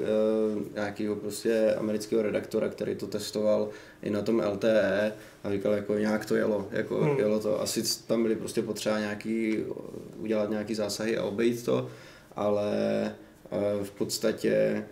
[0.76, 3.70] nějakého prostě amerického redaktora, který to testoval
[4.03, 5.13] i na tom LTE
[5.43, 7.18] a říkal, jako nějak to jelo, jako Hmm.
[7.20, 7.61] jelo to.
[7.61, 9.57] Asi tam byly prostě potřeba nějaký,
[10.18, 11.88] udělat nějaký zásahy a obejít to,
[12.36, 12.76] ale
[13.51, 14.86] e, v podstatě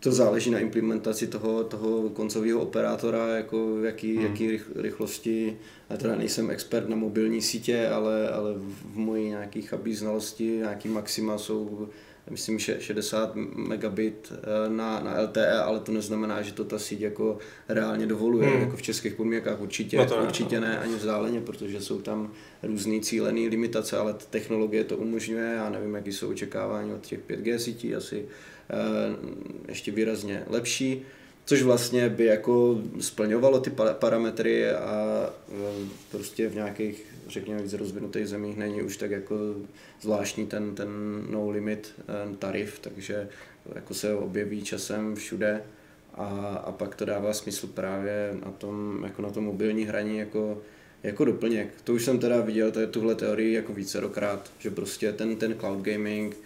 [0.00, 4.26] to záleží na implementaci toho, toho koncového operátora, jako v jaký, hmm.
[4.26, 5.58] jaký rychlosti.
[5.90, 10.88] Já teda nejsem expert na mobilní sítě, ale, ale v mojí nějaký chabí znalosti, nějaký
[10.88, 11.88] maxima jsou
[12.30, 17.38] myslím, 60 megabit eh, na, na LTE, ale to neznamená, že to ta síť jako
[17.68, 18.60] reálně dovoluje, hmm.
[18.60, 20.66] jako v českých podmínkách určitě, no to ne, určitě no.
[20.66, 22.32] ne, ani vzdáleně, protože jsou tam
[22.62, 27.56] různé cílené limitace, ale technologie to umožňuje, já nevím, jaký jsou očekávání od těch 5G
[27.56, 28.28] sítí, asi
[28.70, 29.16] Eh,
[29.68, 29.92] ještě
[30.46, 31.02] lepší,
[31.44, 38.28] což vlastně by jako splňovalo ty parametry a eh, prostě v nějakých, řekněme, víc rozvinutých
[38.28, 39.36] zemích není už tak jako
[40.00, 40.88] zvláštní ten, ten
[41.30, 43.28] no limit eh, tarif, takže
[43.74, 45.62] jako se objeví časem všude
[46.14, 46.26] a,
[46.64, 50.62] a pak to dává smysl právě na tom, jako na tom mobilní hraní jako,
[51.02, 51.68] jako doplněk.
[51.84, 56.36] To už jsem teda viděl tuhle teorii jako vícerokrát, že prostě ten, ten cloud gaming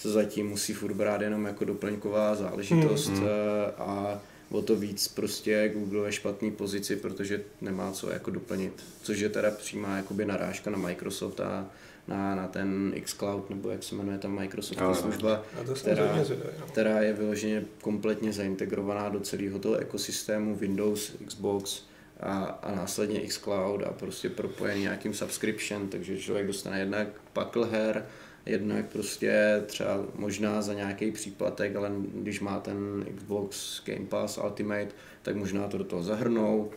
[0.00, 3.24] se zatím musí furt brát jenom jako doplňková záležitost hmm.
[3.24, 4.20] Eh, a
[4.50, 8.84] o to víc prostě Google ve špatné pozici, protože nemá co jako doplnit.
[9.02, 11.66] Což je teda přímá jakoby narážka na Microsoft a
[12.08, 15.42] na, na ten xCloud, nebo jak se jmenuje ta Microsoft no, služba,
[15.74, 16.24] která, no.
[16.66, 21.82] která je vyloženě kompletně zaintegrovaná do celého toho ekosystému Windows, Xbox
[22.20, 28.06] a, a následně xCloud a prostě propojený nějakým subscription, takže člověk dostane jednak pakl her,
[28.46, 34.88] Jednak prostě třeba možná za nějaký příplatek, ale když má ten Xbox Game Pass Ultimate,
[35.22, 36.70] tak možná to do toho zahrnou.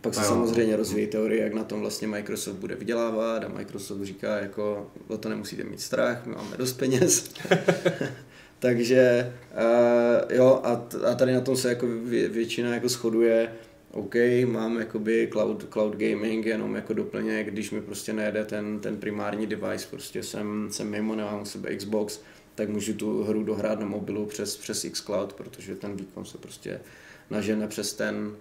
[0.00, 0.26] Pak se jo.
[0.26, 5.18] samozřejmě rozvíjí teorie, jak na tom vlastně Microsoft bude vydělávat a Microsoft říká, jako o
[5.18, 7.34] to nemusíte mít strach, my máme dost peněz.
[8.58, 13.52] Takže uh, jo, a, a tady na tom se jako vě, většina jako shoduje,
[13.94, 14.14] OK,
[14.46, 19.46] mám jakoby cloud, cloud gaming jenom jako doplněk, když mi prostě nejde ten, ten primární
[19.46, 22.20] device, prostě jsem, jsem mimo, nemám u sebe Xbox,
[22.54, 26.80] tak můžu tu hru dohrát na mobilu přes, přes xCloud, protože ten výkon se prostě
[27.30, 28.36] nažene přes ten,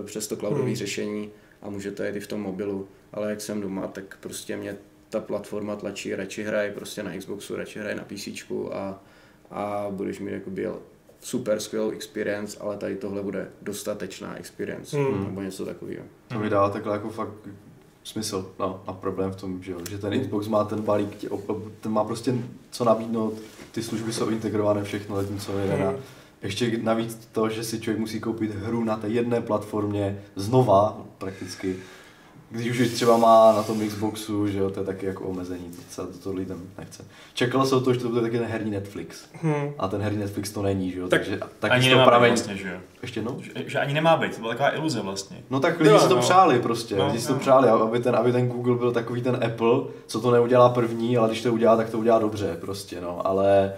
[0.00, 0.76] uh, přes to cloudové hmm.
[0.76, 1.30] řešení
[1.62, 4.76] a může to jít i v tom mobilu, ale jak jsem doma, tak prostě mě
[5.10, 8.28] ta platforma tlačí, radši hraj prostě na Xboxu, radši hraj na PC
[8.72, 9.04] a,
[9.50, 10.68] a budeš mít jakoby
[11.20, 15.24] super skvělou experience, ale tady tohle bude dostatečná experience, hmm.
[15.24, 16.04] nebo něco takového.
[16.28, 17.32] To mi dá takhle jako fakt
[18.04, 21.24] smysl, no, a problém v tom, že, že ten Xbox má ten balík,
[21.80, 22.34] ten má prostě
[22.70, 23.34] co nabídnout,
[23.72, 25.96] ty služby jsou integrované všechno, co je hmm.
[26.42, 31.76] ještě navíc to, že si člověk musí koupit hru na té jedné platformě znova prakticky,
[32.50, 35.82] když už třeba má na tom Xboxu, že jo, to je taky jako omezení, to
[35.90, 37.04] se to, to lidem nechce.
[37.34, 39.24] Čekalo se o to, že to bude taky ten herní Netflix.
[39.32, 39.72] Hmm.
[39.78, 42.34] A ten herní Netflix to není, že jo, tak, takže taky ani nemá pravení...
[42.34, 42.78] vlastně, že jo.
[43.02, 43.36] Ještě no?
[43.40, 45.36] Že, že, ani nemá být, to byla taková iluze vlastně.
[45.50, 46.20] No tak lidi si to no.
[46.20, 47.38] přáli prostě, no, lidi si to no.
[47.38, 51.28] přáli, aby ten, aby ten Google byl takový ten Apple, co to neudělá první, ale
[51.28, 53.72] když to udělá, tak to udělá dobře prostě, no, ale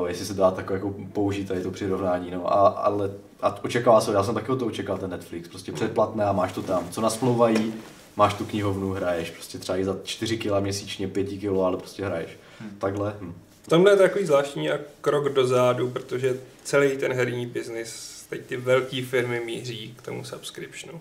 [0.00, 3.10] uh, jestli se dá takové jako použít tady to přirovnání, no, a, ale
[3.42, 6.52] a očekává se, já jsem taky o to očekal ten Netflix, prostě předplatné a máš
[6.52, 7.74] to tam, co nasmlouvají,
[8.16, 12.04] máš tu knihovnu, hraješ, prostě třeba i za 4 kg měsíčně, 5 kg, ale prostě
[12.04, 12.30] hraješ.
[12.60, 12.78] Hmm.
[12.78, 13.16] Takhle.
[13.20, 13.34] Hm.
[13.62, 18.56] V tomhle je takový zvláštní a krok dozadu, protože celý ten herní biznis, teď ty
[18.56, 21.00] velké firmy míří k tomu subscriptionu.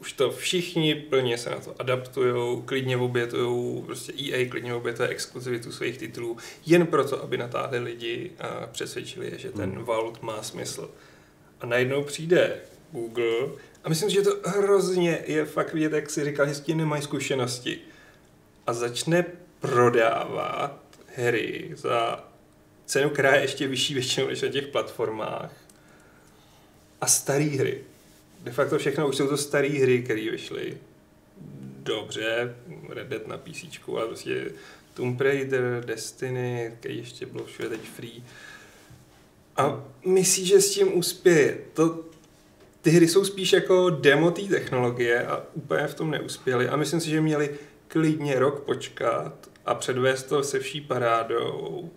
[0.00, 5.72] Už to všichni plně se na to adaptují, klidně obětují, prostě EA klidně obětuje exkluzivitu
[5.72, 6.36] svých titulů,
[6.66, 9.84] jen proto, aby natáhli lidi a přesvědčili je, že ten hmm.
[9.84, 10.90] vault má smysl.
[11.60, 12.60] A najednou přijde
[12.92, 13.48] Google
[13.86, 17.02] a myslím, že to hrozně je fakt vidět, jak si říkal, že s tím nemají
[17.02, 17.78] zkušenosti.
[18.66, 19.24] A začne
[19.60, 20.80] prodávat
[21.14, 22.28] hry za
[22.86, 25.52] cenu, která je ještě vyšší většinou než na těch platformách.
[27.00, 27.84] A staré hry.
[28.40, 30.78] De facto všechno už jsou to staré hry, které vyšly
[31.82, 32.56] dobře,
[32.88, 34.50] Red Dead na PC, ale prostě
[34.94, 38.24] Tomb Raider, Destiny, který ještě bylo všude teď free.
[39.56, 41.58] A myslí, že s tím uspěje.
[41.74, 42.04] To,
[42.86, 46.68] ty hry jsou spíš jako demo té technologie a úplně v tom neuspěli.
[46.68, 47.50] A myslím si, že měli
[47.88, 49.32] klidně rok počkat
[49.64, 51.90] a předvést to se vší parádou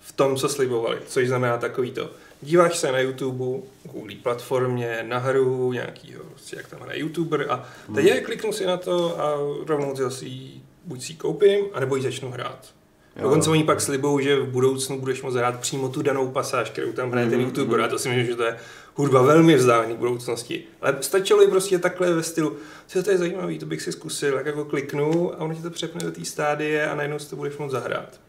[0.00, 0.98] v tom, co slibovali.
[1.06, 2.10] Což znamená takový to.
[2.40, 7.68] Díváš se na YouTube, kvůli platformě, na hru, nějakýho, prostě jak tam hraje YouTuber a
[7.94, 8.24] teď hmm.
[8.24, 9.34] kliknu si na to a
[9.66, 10.50] rovnou si
[10.84, 12.74] buď si ji koupím, anebo ji začnu hrát.
[13.16, 13.22] Jo.
[13.22, 16.92] Dokonce oni pak slibou, že v budoucnu budeš moct hrát přímo tu danou pasáž, kterou
[16.92, 17.44] tam hraje ten mm-hmm.
[17.44, 18.56] YouTuber a to si myslím, že to je
[18.94, 20.64] hudba velmi vzdálený budoucnosti.
[20.80, 24.46] Ale stačilo prostě takhle ve stylu, co to je zajímavé, to bych si zkusil, jak
[24.46, 27.56] jako kliknu a ono ti to přepne do té stádie a najednou si to budeš
[27.58, 28.20] moct zahrát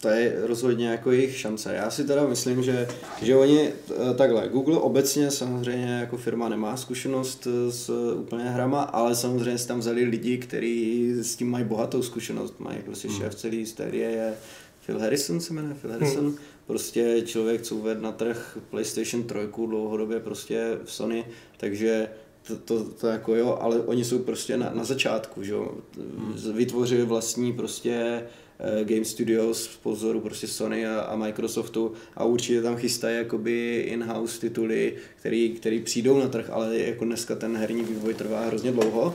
[0.00, 1.74] to je rozhodně jako jejich šance.
[1.74, 2.88] Já si teda myslím, že,
[3.22, 8.82] že oni eh, takhle, Google obecně samozřejmě jako firma nemá zkušenost eh, s úplně hrama,
[8.82, 13.16] ale samozřejmě si tam vzali lidi, kteří s tím mají bohatou zkušenost, mají prostě hmm.
[13.16, 14.34] šéf celý série je
[14.86, 16.36] Phil Harrison se jmenuje, Phil Harrison, hmm.
[16.66, 21.24] Prostě člověk, co uvedl na trh PlayStation 3 dlouhodobě prostě v Sony,
[21.56, 22.08] takže
[22.46, 25.74] to, to, to jako jo, ale oni jsou prostě na, na začátku, že jo.
[26.52, 28.22] Vytvořili vlastní prostě
[28.58, 33.86] eh, Game Studios z pozoru prostě Sony a, a Microsoftu a určitě tam chystají jakoby
[33.88, 38.72] in-house tituly, který, který přijdou na trh, ale jako dneska ten herní vývoj trvá hrozně
[38.72, 39.14] dlouho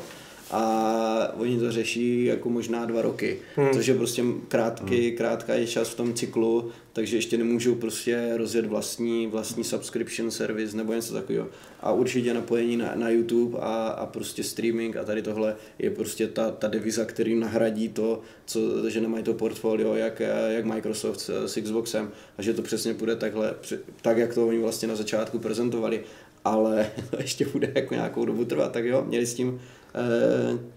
[0.52, 3.74] a oni to řeší jako možná dva roky, hmm.
[3.74, 5.18] což je prostě krátký, hmm.
[5.18, 10.78] krátká je čas v tom cyklu, takže ještě nemůžou prostě rozjet vlastní, vlastní subscription service
[10.78, 11.48] nebo něco takového.
[11.80, 16.28] A určitě napojení na, na YouTube a, a prostě streaming a tady tohle je prostě
[16.28, 21.46] ta, ta deviza, který nahradí to, co, že nemají to portfolio jak, jak Microsoft s,
[21.48, 23.56] s Xboxem a že to přesně bude takhle,
[24.02, 26.04] tak jak to oni vlastně na začátku prezentovali
[26.46, 29.62] ale to ještě bude jako nějakou dobu trvat, tak jo, měli s tím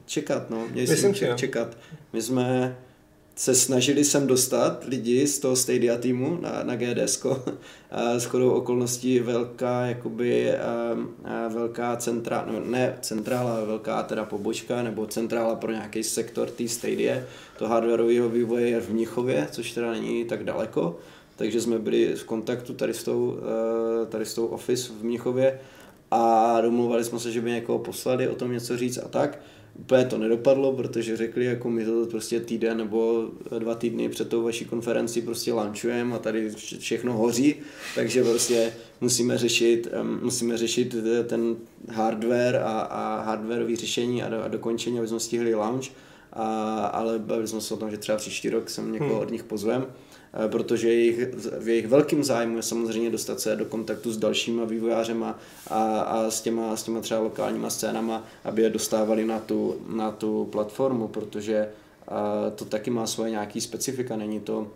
[0.06, 0.66] čekat, no.
[0.72, 1.76] Měli Myslím, ček, čekat.
[2.12, 2.76] My jsme
[3.36, 7.26] se snažili sem dostat lidi z toho Stadia týmu na, na GDS.
[8.18, 10.52] S chodou okolností velká, jakoby,
[11.48, 16.68] velká centrála, no ne centrála, ale velká teda pobočka, nebo centrála pro nějaký sektor té
[16.68, 17.16] Stadia,
[17.58, 20.98] to hardwareového vývoje je v Mnichově, což teda není tak daleko.
[21.36, 23.38] Takže jsme byli v kontaktu tady s tou,
[24.02, 25.60] eh, tady s tou office v Mnichově
[26.14, 29.40] a domluvali jsme se, že by někoho poslali o tom něco říct a tak.
[29.78, 34.42] Úplně to nedopadlo, protože řekli, jako my to prostě týden nebo dva týdny před tou
[34.42, 37.54] vaší konferenci prostě launchujeme a tady všechno hoří,
[37.94, 39.88] takže prostě musíme řešit,
[40.22, 40.94] musíme řešit
[41.26, 41.56] ten
[41.88, 45.86] hardware a, a hardwareové řešení a, do, a dokončení, aby jsme stihli launch.
[46.32, 49.20] A, ale bavili jsme se o tom, že třeba příští rok sem někoho hmm.
[49.20, 50.03] od nich pozvem Eh,
[50.48, 55.38] protože jejich, v jejich velkým zájmu je samozřejmě dostat se do kontaktu s dalšíma vývojářema
[55.70, 60.10] a, a s, těma, s těma třeba lokálníma scénama, aby je dostávali na tu, na
[60.10, 61.68] tu platformu, protože
[62.08, 64.70] a, to taky má svoje nějaký specifika, není to,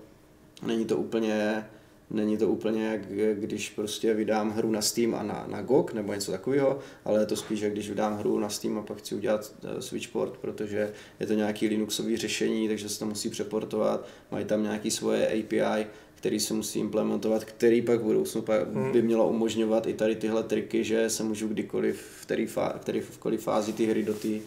[0.66, 1.64] není to úplně
[2.10, 3.06] Není to úplně jak
[3.40, 7.26] když prostě vydám hru na Steam a na, na GOG nebo něco takového, ale je
[7.26, 10.92] to spíš, jak když vydám hru na Steam a pak chci udělat eh, Switchport, protože
[11.20, 15.86] je to nějaký Linuxový řešení, takže se to musí přeportovat, mají tam nějaké svoje API,
[16.14, 18.44] který se musí implementovat, který pak v budoucnu
[18.74, 18.92] hmm.
[18.92, 23.00] by mělo umožňovat i tady tyhle triky, že se můžu kdykoliv, v který, fá, který
[23.00, 24.40] v který fázi ty hry do té uh,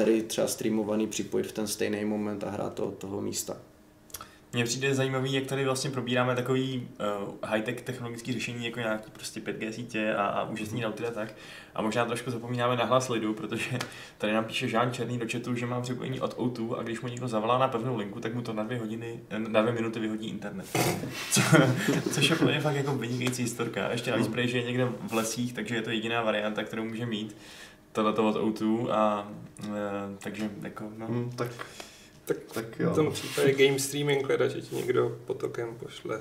[0.00, 3.56] hry třeba streamovaný připojit v ten stejný moment a hrát to od toho místa.
[4.56, 6.88] Mně přijde zajímavý, jak tady vlastně probíráme takový
[7.26, 11.34] uh, high-tech technologický řešení, jako nějaký prostě 5G sítě a, a úžasný router a tak.
[11.74, 13.78] A možná trošku zapomínáme na hlas lidu, protože
[14.18, 17.08] tady nám píše Žán Černý do chatu, že má připojení od O2 a když mu
[17.08, 20.28] někdo zavolá na pevnou linku, tak mu to na dvě hodiny, na dvě minuty vyhodí
[20.28, 20.66] internet.
[21.30, 21.40] Co,
[22.12, 23.90] což je plně fakt jako vynikající historka.
[23.90, 27.06] Ještě navíc prej, že je někde v lesích, takže je to jediná varianta, kterou může
[27.06, 27.36] mít
[27.92, 29.28] tohleto od O2 a
[29.58, 29.74] uh,
[30.18, 31.06] takže jako no.
[31.06, 31.50] Hmm, tak
[32.26, 32.90] tak, tak jo.
[32.90, 36.20] v tom případě game streaming hledat, že ti někdo potokem pošle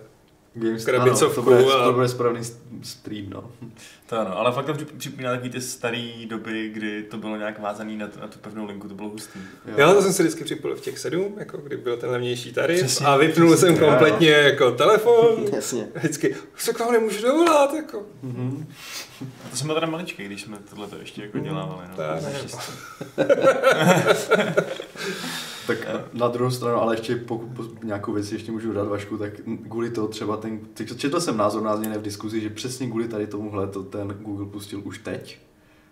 [0.56, 1.42] Game krabicovku.
[1.42, 1.86] Ano, to, bude, a...
[1.86, 2.42] to bude správný
[2.84, 3.52] stream, no.
[4.06, 7.98] To ano, ale fakt to připomíná takový ty staré doby, kdy to bylo nějak vázaný
[7.98, 9.40] na, tu, na tu pevnou linku, to bylo hustý.
[9.66, 9.74] Jo.
[9.78, 12.80] Já to jsem si vždycky připojil v těch sedm, jako kdy byl ten levnější tarif
[12.80, 14.38] přesně, a vypnul přesně, jsem kompletně jo.
[14.38, 15.46] jako telefon.
[15.56, 15.88] Jasně.
[15.96, 18.06] Vždycky, se k vám nemůžu dovolat, jako.
[18.24, 18.66] Mm-hmm.
[19.46, 21.46] A to jsme teda maličký, když jsme tohle ještě jako mhm.
[21.46, 21.88] dělávali.
[21.90, 22.24] No, tak,
[25.68, 29.34] Tak na druhou stranu, ale ještě pokud nějakou věc ještě můžu dát Vašku, tak
[29.70, 30.60] kvůli to třeba ten,
[30.98, 34.82] četl jsem názor na v diskuzi, že přesně kvůli tady tomuhle to ten Google pustil
[34.84, 35.40] už teď,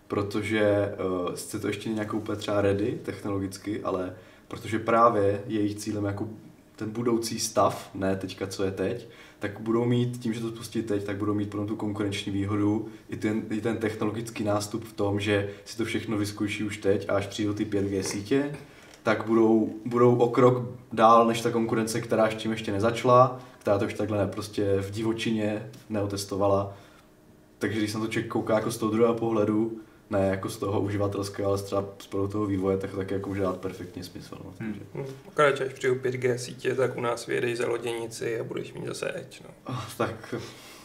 [0.08, 0.94] protože
[1.24, 4.14] uh, sice to ještě nějakou úplně třeba ready technologicky, ale
[4.48, 6.28] protože právě jejich cílem jako
[6.76, 9.08] ten budoucí stav, ne teďka, co je teď,
[9.38, 12.88] tak budou mít, tím, že to spustí teď, tak budou mít potom tu konkurenční výhodu,
[13.08, 17.08] i ten, i ten technologický nástup v tom, že si to všechno vyzkouší už teď
[17.08, 18.56] a až přijdou ty 5G sítě,
[19.04, 23.78] tak budou, budou o krok dál než ta konkurence, která s tím ještě nezačala, která
[23.78, 26.76] to už takhle ne, prostě v divočině neotestovala.
[27.58, 29.80] Takže když jsem to člověk kouká jako z toho druhého pohledu,
[30.10, 33.56] ne jako z toho uživatelského, ale třeba z toho vývoje, tak taky jako může dát
[33.56, 34.38] perfektně smysl.
[34.44, 34.52] No.
[34.60, 35.06] Hmm.
[35.28, 39.12] Akorát, až přijdu 5G sítě, tak u nás vyjedeš za loděnici a budeš mít zase
[39.14, 39.40] Edge.
[39.44, 39.50] No.
[39.66, 40.34] Oh, tak,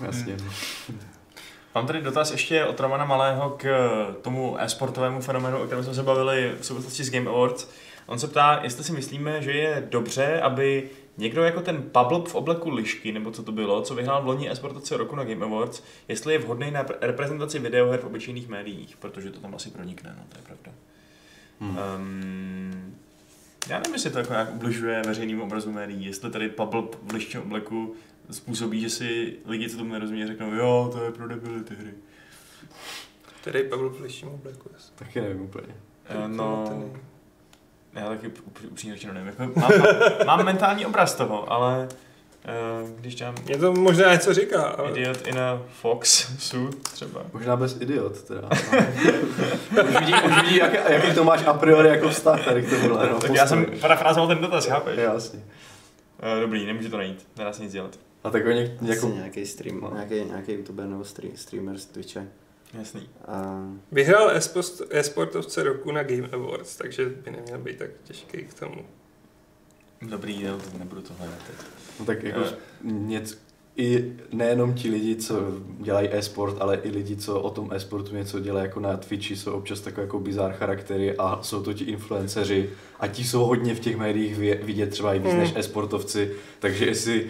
[0.05, 0.37] jasně.
[0.87, 0.99] Hmm.
[1.75, 3.65] Mám tady dotaz ještě od Romana Malého k
[4.21, 7.67] tomu e-sportovému fenoménu, o kterém jsme se bavili v souvislosti s Game Awards.
[8.09, 12.35] On se ptá, jestli si myslíme, že je dobře, aby někdo jako ten Pablo v
[12.35, 15.83] obleku lišky, nebo co to bylo, co vyhrál v loni esportaci roku na Game Awards,
[16.07, 20.23] jestli je vhodný na reprezentaci videoher v obyčejných médiích, protože to tam asi pronikne, no
[20.29, 20.71] to je pravda.
[21.59, 21.77] Hmm.
[21.95, 22.95] Um,
[23.69, 27.41] já nevím, jestli to jako nějak ubližuje veřejným obrazu médií, jestli tady Pablo v liščím
[27.41, 27.95] obleku
[28.31, 31.93] způsobí, že si lidi, co tomu nerozumí, řeknou, jo, to je pro debily ty hry.
[33.41, 34.69] Který Pablo v liščím obleku?
[34.95, 35.75] Taky nevím úplně.
[36.15, 36.65] Uh, no,
[37.93, 38.31] já taky
[38.71, 39.33] upřímně řečeno nevím.
[39.39, 39.71] Jako mám,
[40.25, 41.87] mám, mentální obraz toho, ale
[42.81, 44.91] Uh, když dám Mě to možná něco říká, ale...
[44.91, 47.21] Idiot in a Fox suit třeba.
[47.33, 48.49] Možná bez idiot teda.
[49.89, 53.09] už vidí, už vidí jak, jaký to máš a priori jako vztah tady k tomuhle.
[53.09, 54.97] No, tak já jsem parafrázoval ten dotaz, chápeš?
[54.97, 55.39] Jasně.
[55.39, 57.99] Uh, dobrý, nemůže to najít, nedá se nic dělat.
[58.23, 58.85] A tak oni Jako...
[58.85, 59.07] jako...
[59.07, 59.91] nějaký stream, No.
[59.93, 62.27] nějaký, nějaký youtuber nebo stream, streamer z Twitche.
[62.73, 63.09] Jasný.
[63.27, 68.53] A Vyhrál e-sport- e-sportovce roku na Game Awards, takže by neměl být tak těžký k
[68.53, 68.85] tomu.
[70.01, 71.55] Dobrý, jo, to nebudu to hledat teď.
[71.99, 72.53] No tak jako Eh.
[72.83, 73.35] něco,
[73.75, 75.35] i nejenom ti lidi, co
[75.79, 79.51] dělají e-sport, ale i lidi, co o tom e-sportu něco dělají jako na Twitchi, jsou
[79.51, 83.79] občas takové jako bizár charaktery a jsou to ti influenceři a ti jsou hodně v
[83.79, 85.39] těch médiích vidět třeba i víc Hmm.
[85.39, 87.27] než e-sportovci, takže jestli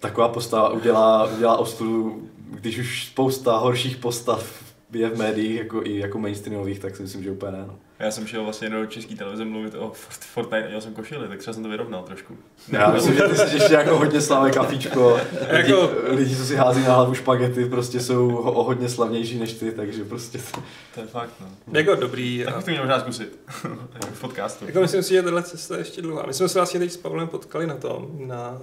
[0.00, 5.98] taková postava udělá, udělá ostudu, když už spousta horších postav je v médiích jako i
[5.98, 7.64] jako mainstreamových, tak si myslím, že úplně ne.
[7.66, 7.78] No.
[7.98, 11.28] Já jsem šel vlastně do české televize mluvit o Fort- Fortnite a dělal jsem košili,
[11.28, 12.36] tak třeba jsem to vyrovnal trošku.
[12.68, 15.20] Já myslím, že ty jsi ještě jako hodně slavné kafíčko.
[15.50, 19.52] Lidi, Jako- lidi, co si hází na hlavu špagety, prostě jsou o hodně slavnější než
[19.52, 20.62] ty, takže prostě to...
[20.94, 21.46] To je fakt, no.
[21.72, 22.42] Jako dobrý.
[22.44, 23.38] Tak to měl možná zkusit.
[24.12, 24.66] v podcastu.
[24.66, 26.24] Jako myslím si, že tahle cesta je ještě dlouhá.
[26.26, 28.58] My jsme se vlastně teď s Pavlem potkali na tom, na,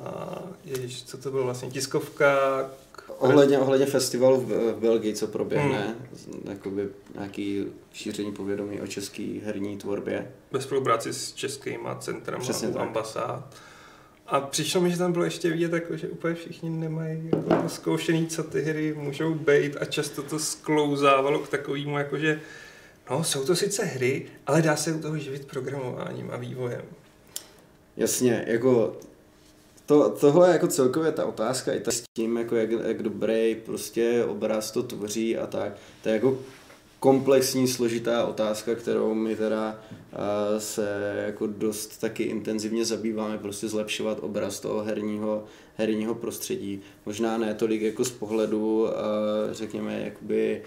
[0.65, 2.35] ježiš, co to bylo vlastně, tiskovka.
[3.21, 5.95] Ohledně, ohledně festivalu v, v Belgii, co proběhne,
[6.49, 10.31] jakoby nějaký šíření povědomí o české herní tvorbě.
[10.51, 12.41] ve spolupráci s českýma centrem
[12.75, 13.55] a ambasád.
[14.27, 18.27] A přišlo mi, že tam bylo ještě vidět, jako, že úplně všichni nemají jako zkoušený,
[18.27, 22.39] co ty hry můžou být a často to sklouzávalo k takovému, jako že
[23.09, 26.81] no, jsou to sice hry, ale dá se u toho živit programováním a vývojem.
[27.97, 28.97] Jasně, jako
[29.85, 33.55] to, tohle je jako celkově ta otázka i tak s tím, jako jak, jak dobrý
[33.65, 35.73] prostě obraz to tvoří a tak.
[36.03, 36.39] To je jako
[36.99, 39.79] komplexní, složitá otázka, kterou my teda
[40.57, 45.43] se jako dost taky intenzivně zabýváme, prostě zlepšovat obraz toho herního,
[45.75, 46.81] herního prostředí.
[47.05, 48.87] Možná ne tolik jako z pohledu,
[49.51, 50.61] řekněme, jakoby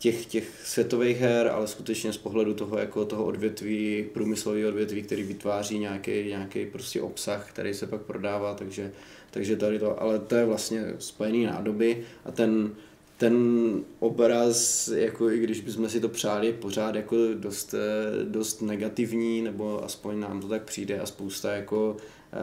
[0.00, 5.22] těch, těch světových her, ale skutečně z pohledu toho, jako toho odvětví, průmyslového odvětví, který
[5.22, 8.92] vytváří nějaký, nějaký prostě obsah, který se pak prodává, takže,
[9.30, 12.70] takže tady to, ale to je vlastně spojený nádoby a ten,
[13.20, 19.42] ten obraz, jako i když bychom si to přáli, pořád jako dost, eh, dost negativní,
[19.42, 21.96] nebo aspoň nám to tak přijde a spousta jako
[22.32, 22.36] eh,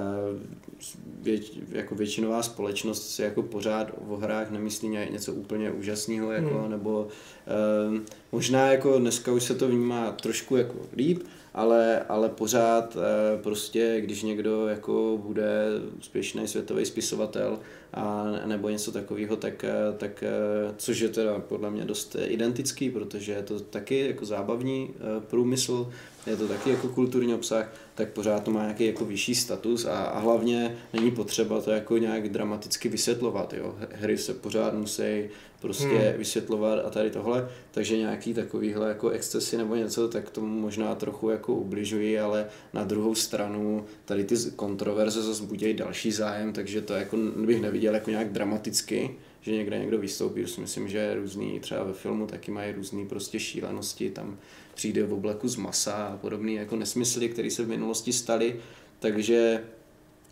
[1.21, 6.49] věč, jako většinová společnost si jako pořád o hrách nemyslí ně- něco úplně úžasného, jako,
[6.49, 6.61] Hmm.
[6.61, 6.71] hmm.
[6.71, 7.07] nebo
[7.47, 8.01] eh,
[8.31, 11.23] možná jako dneska už se to vnímá trošku jako líp,
[11.57, 15.65] ale, ale pořád eh, prostě, když někdo jako bude
[15.99, 17.59] úspěšný světový spisovatel
[17.93, 22.89] a, nebo něco takového, tak, eh, tak eh, což je teda podle mě dost identický,
[22.89, 24.93] protože je to taky jako zábavní
[25.27, 25.89] průmysl,
[26.27, 30.03] je to taky jako kulturní obsah, tak pořád to má nějaký jako vyšší status a,
[30.03, 33.75] a hlavně není potřeba to jako nějak dramaticky vysvětlovat, jo.
[33.91, 35.29] Hry se pořád musí
[35.61, 36.17] prostě Hmm.
[36.17, 41.29] vysvětlovat a tady tohle, takže nějaký takovýhle jako excesy nebo něco, tak tomu možná trochu
[41.29, 46.93] jako ubližují, ale na druhou stranu tady ty kontroverze zase budí další zájem, takže to
[46.93, 51.59] jako bych neviděl jako nějak dramaticky, že někde někdo vystoupí, už si myslím, že různý,
[51.59, 54.37] třeba ve filmu taky mají různý prostě šílenosti, tam
[54.75, 58.55] přijde v obleku z masa a podobné jako nesmysly, které se v minulosti staly,
[58.99, 59.63] takže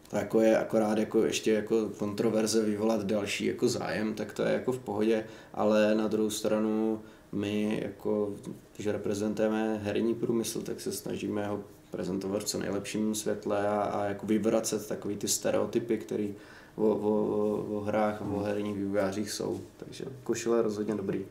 [0.09, 4.53] to jako je akorát jako ještě jako kontroverze vyvolat další jako zájem, tak to je
[4.53, 7.01] jako v pohodě, ale na druhou stranu
[7.31, 8.33] my jako,
[8.75, 14.05] když reprezentujeme herní průmysl, tak se snažíme ho prezentovat v co nejlepším světle a, a
[14.05, 16.27] jako vyvracet takový ty stereotypy, které
[16.75, 19.59] o, o, o, o hrách a o herních vývojářích jsou.
[19.77, 21.25] Takže košile je rozhodně dobrý.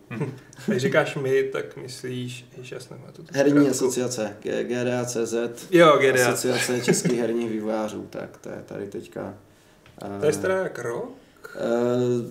[0.66, 3.70] Když říkáš my, tak myslíš, že já jsem tu Herní zkrátku.
[3.70, 5.34] asociace, GDA.cz,
[5.70, 6.28] Jo, GDA.
[6.28, 9.34] asociace českých herních vývojářů, tak to je tady teďka.
[10.18, 11.12] To je eh, stará jak rok?
[11.56, 11.58] Eh,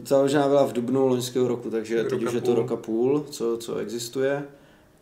[0.08, 2.56] Založená byla v dubnu loňského roku, takže Rok teď už je to půl.
[2.56, 4.44] rok a půl, co, co existuje.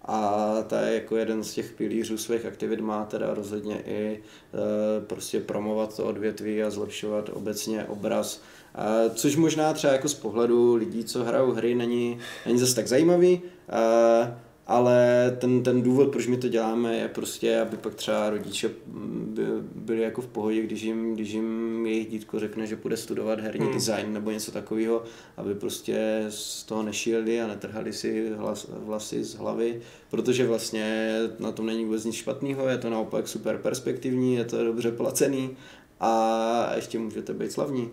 [0.05, 5.01] A ta je jako jeden z těch pilířů svých aktivit má teda rozhodně i e,
[5.01, 8.41] prostě promovat to odvětví a zlepšovat obecně obraz.
[8.75, 12.87] E, což možná třeba jako z pohledu lidí, co hrajou hry, není, není zase tak
[12.87, 14.97] zajímavý, e, ale
[15.39, 19.43] ten, ten důvod, proč my to děláme, je prostě, aby pak třeba rodiče by,
[19.75, 23.65] byli jako v pohodě, když jim, když jim jejich dítko řekne, že půjde studovat herní
[23.65, 23.73] Hmm.
[23.73, 25.03] design nebo něco takového,
[25.37, 31.51] aby prostě z toho nešíleli a netrhali si hlas, vlasy z hlavy, protože vlastně na
[31.51, 35.57] tom není vůbec nic špatného, je to naopak super perspektivní, je to dobře placený
[35.99, 37.89] a ještě můžete být slavní.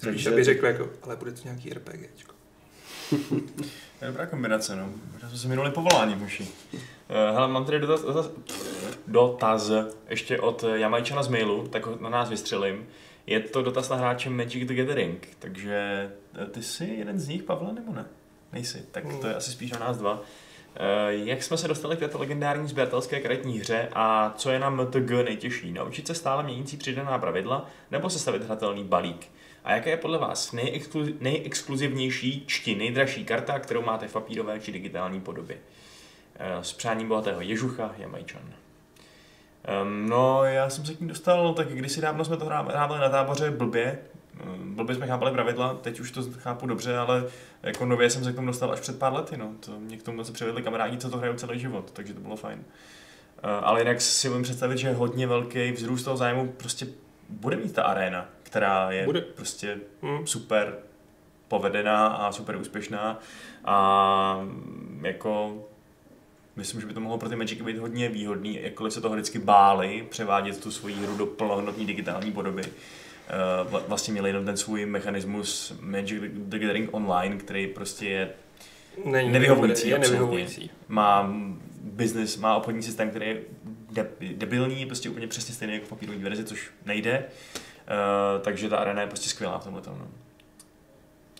[0.00, 2.35] Takže by řekl jako, ale bude to nějaký RPGčko.
[3.98, 4.88] To je dobrá kombinace, no.
[5.12, 6.42] Možná jsme se minuli povolání, muši.
[6.42, 6.78] Uh,
[7.34, 8.30] hele, mám tady dotaz, dotaz,
[9.06, 9.70] dotaz
[10.08, 12.86] ještě od Jamajčana z mailu, tak ho na nás vystřelím.
[13.26, 16.10] Je to dotaz na hráče Magic the Gathering, takže
[16.42, 18.04] eh, ty jsi jeden z nich, Pavle, nebo ne?
[18.52, 20.22] Nejsi, tak to je asi spíš na nás dva.
[20.76, 24.70] Eh, Jak jsme se dostali k této legendární sběratelské karetní hře a co je na
[24.70, 25.72] MTG nejtěžší?
[25.72, 29.28] Naučit se stále měnící přidaná pravidla nebo sestavit hratelný balík?
[29.66, 34.72] A jaká je podle vás nejexklu- nejexkluzivnější či nejdražší karta, kterou máte v papírové či
[34.72, 35.56] digitální podobě?
[36.36, 38.42] Eh, S přáním bohatého Ježucha, Jamajčan.
[40.08, 43.08] No, já jsem se k ní dostal, tak kdysi dávno jsme to hrá- hrávali na
[43.08, 43.98] táboře blbě,
[44.64, 47.24] blbě jsme chápali pravidla, teď už to chápu dobře, ale
[47.62, 49.52] jako nově jsem se k tomu dostal až před pár lety, no.
[49.60, 52.36] To mě k tomu se přivedli kamarádi, co to hrajou celý život, takže to bylo
[52.36, 52.58] fajn.
[52.58, 56.86] Uh, ale jinak si umím představit, že hodně velký vzrůst toho zájmu prostě
[57.28, 59.20] bude mít ta arena, která je Bude.
[59.20, 60.26] prostě Hm.
[60.26, 60.74] super
[61.48, 63.20] povedená a super úspěšná
[63.64, 65.64] a mm, jako
[66.56, 69.38] myslím, že by to mohlo pro ty Magicy být hodně výhodný, jakkoliv se toho vždycky
[69.38, 72.62] báli převádět tu svoji hru do plnohodnotné digitální podoby.
[73.28, 78.30] Eh, vla- Vlastně měli jenom ten svůj mechanismus Magic the Gathering Online, který prostě je
[79.04, 80.70] Není Nevyhovující, je nevyhovující.
[80.88, 81.32] má
[81.82, 83.40] business, má obchodní systém, který je
[83.90, 87.24] de- debilní, prostě úplně přesně stejný jako v papírové verzi, což nejde.
[87.90, 89.98] Uh, takže ta arena je prostě skvělá v tomhle tom.
[89.98, 90.08] No.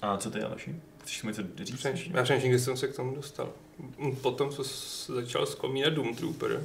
[0.03, 0.77] A co ty, Aleši?
[1.03, 1.77] Chceš mi něco říct?
[1.77, 3.49] Přemýšlím, já přemýšlím, kdy jsem se k tomu dostal.
[3.99, 4.63] Mm, Potom, co
[5.15, 6.63] začal vzpomínat Doom Trooper,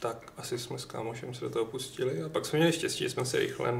[0.00, 3.10] tak asi jsme s kámošem se do toho pustili a pak jsme měli štěstí, že
[3.10, 3.74] jsme se rychle,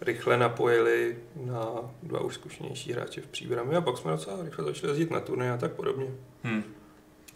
[0.00, 1.66] rychle napojili na
[2.02, 5.52] dva už zkušenější hráče v příbrami a pak jsme docela rychle začali jezdit na turné
[5.52, 6.06] a tak podobně.
[6.44, 6.62] Hm.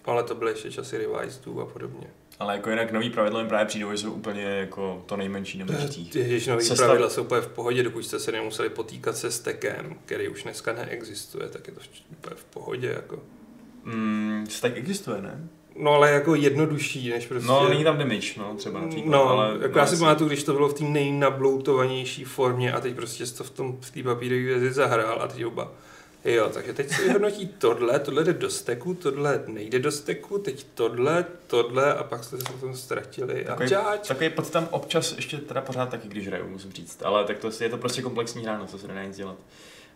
[0.04, 2.06] Ale to byly ještě časy Revisedů a podobně.
[2.38, 5.72] Ale jako jinak nový pravidla mi právě přijdou, že jsou úplně jako to nejmenší nebo
[5.76, 6.16] říct.
[6.16, 9.96] Ježiš, nový Sestav- pravidla jsou úplně v pohodě, dokud jste se nemuseli potýkat se stekem,
[10.04, 11.80] který už dneska neexistuje, tak je to
[12.10, 12.88] úplně v pohodě.
[12.88, 13.18] Jako.
[13.84, 15.48] Mm, tak existuje, ne?
[15.76, 17.48] No ale jako jednodušší, než prostě...
[17.48, 19.10] No, není tam damage, no, třeba například.
[19.10, 22.94] No, ale jako já si pamatuju, když to bylo v té nejnabloutovanější formě a teď
[22.94, 25.72] prostě to v tom v té papírové vězi zahrál a teď oba.
[26.24, 30.66] Jo, takže teď se vyhodnotí tohle, tohle jde do steku, tohle nejde do steku, teď
[30.74, 33.44] tohle, tohle a pak jste se v tom ztratili.
[33.46, 34.08] A Takový, čáč.
[34.08, 37.02] takový pocit tam občas ještě teda pořád taky, když hraju, musím říct.
[37.02, 39.36] Ale tak to je to prostě komplexní hra, no, co se nedá nic dělat.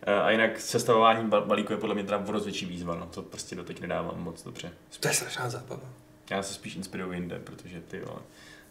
[0.01, 3.05] Eh, A jinak sestavování ba- balíku je podle mě teda o větší výzva, no.
[3.13, 4.71] to prostě doteď nedávám moc dobře.
[4.99, 5.89] To je strašná zábava.
[6.29, 8.19] Já se spíš inspiruju jinde, protože ty vole.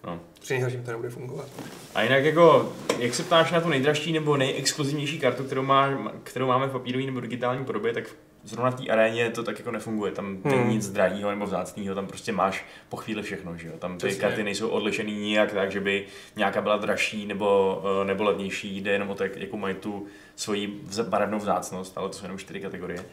[0.07, 0.20] No.
[0.40, 1.48] Při nejhorším to nebude fungovat.
[1.94, 5.88] A jinak jako, jak se ptáš na tu nejdražší nebo nejexkluzivnější kartu, kterou, má,
[6.24, 8.05] kterou máme v papírové nebo digitální podobě, tak
[8.44, 10.12] zrovna v té aréně to tak jako nefunguje.
[10.12, 10.70] Tam není Hmm.
[10.70, 13.74] nic drahého nebo vzácného, tam prostě máš po chvíli všechno, že jo.
[13.78, 14.20] Tam ty Přesně.
[14.20, 18.90] karty nejsou odlišený nijak tak, že by nějaká byla dražší nebo, eh, nebo levnější, jde
[18.90, 22.61] jenom o to, jak- jakou mají tu svoji barevnou vzácnost, ale to jsou jenom čtyři
[22.61, 23.05] kategorie.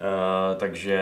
[0.00, 0.98] Uh, takže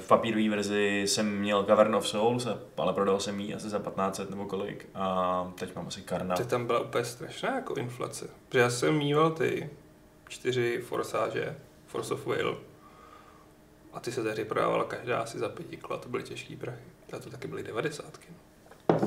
[0.00, 4.30] v papírové verzi jsem měl Cavern of Souls, ale prodal jsem ji asi za 1500
[4.30, 6.36] nebo kolik a teď mám asi Karna.
[6.36, 8.28] To tam byla úplně strašná jako inflace.
[8.48, 9.70] Protože já jsem mýval ty
[10.28, 12.58] čtyři forsáže, Force of Will.
[13.92, 16.82] A ty se tehdy prodávala každá asi za pěti kilo, to byly těžký prachy.
[17.12, 18.26] A to taky byly devadesátky.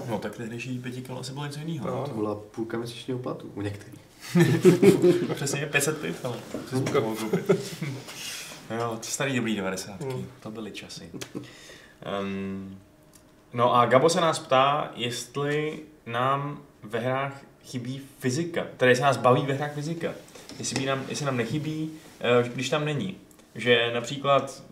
[0.09, 1.87] No tak tehdejší pěti kilo asi bylo něco jiného.
[1.87, 2.03] No.
[2.07, 4.01] To byla půlka měsíčního platu u některých.
[5.35, 7.01] Přesně 500 piv, ale to Půlka.
[7.01, 7.51] koupit.
[8.75, 10.01] Jo, to starý dobrý 90.
[10.01, 10.25] Hmm.
[10.39, 11.09] To byly časy.
[12.21, 12.79] Um,
[13.53, 18.65] no a Gabo se nás ptá, jestli nám ve hrách chybí fyzika.
[18.77, 20.13] Tedy se nás baví ve hrách fyzika.
[20.59, 23.17] Jestli, by nám, jestli nám nechybí, eh, když tam není.
[23.55, 24.63] Že například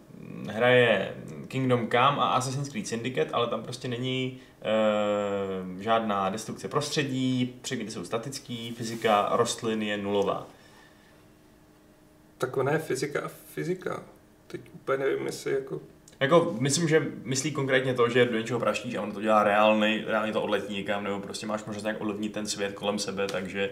[0.49, 1.15] hraje
[1.47, 7.91] Kingdom Come a Assassin's Creed Syndicate, ale tam prostě není e, žádná destrukce prostředí, předměty
[7.91, 10.47] jsou statický, fyzika rostlin je nulová.
[12.37, 14.03] Tak ona je fyzika a fyzika.
[14.47, 15.81] Teď úplně nevím, jestli jako...
[16.19, 20.03] Jako, myslím, že myslí konkrétně to, že do něčeho praštíš a ono to dělá reálný,
[20.07, 23.69] reálně to odletí někam, nebo prostě máš možnost nějak ovlivnit ten svět kolem sebe, takže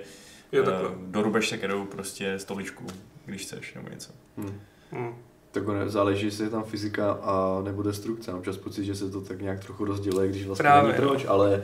[0.51, 0.89] Jo, takhle.
[0.97, 2.85] dorubeš se kterou prostě stoličku,
[3.25, 4.11] když chceš, nebo něco.
[4.37, 4.59] Hmm.
[4.91, 5.13] Hm.
[5.51, 8.31] Tak ono záleží, jestli je tam fyzika a nebo destrukce.
[8.31, 11.09] Mám čas pocit, že se to tak nějak trochu rozděluje, když vlastně Právě, není no.
[11.09, 11.63] proč, ale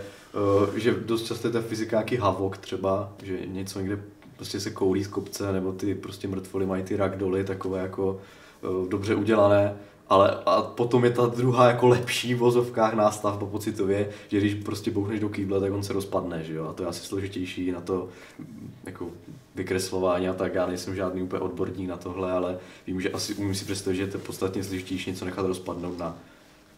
[0.67, 3.99] uh, že dost často je ta fyzika nějaký havok třeba, že něco někde
[4.39, 8.21] prostě se koulí z kopce, nebo ty prostě mrtvoly mají ty ragdoly, takové jako
[8.61, 9.75] uh, dobře udělané,
[10.09, 14.91] ale a potom je ta druhá jako lepší v vozovkách nástavba pocitově, že když prostě
[14.91, 17.81] bouchneš do kýble, tak on se rozpadne, že jo, a to je asi složitější na
[17.81, 18.07] to
[18.39, 19.07] mm, jako
[19.55, 23.55] vykreslování a tak, já nejsem žádný úplně odborník na tohle, ale vím, že asi umím
[23.55, 26.17] si představit, že je podstatně složitější něco nechat rozpadnout na,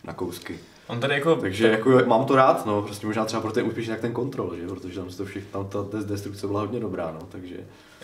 [0.04, 0.60] na kousky.
[0.92, 1.36] On tady jako...
[1.36, 4.56] Takže jako mám to rád, no, prostě možná třeba pro ten úspěšný jak ten kontrol,
[4.56, 7.56] že, protože tam se to všechno, tam ta destrukce byla hodně dobrá, no, takže.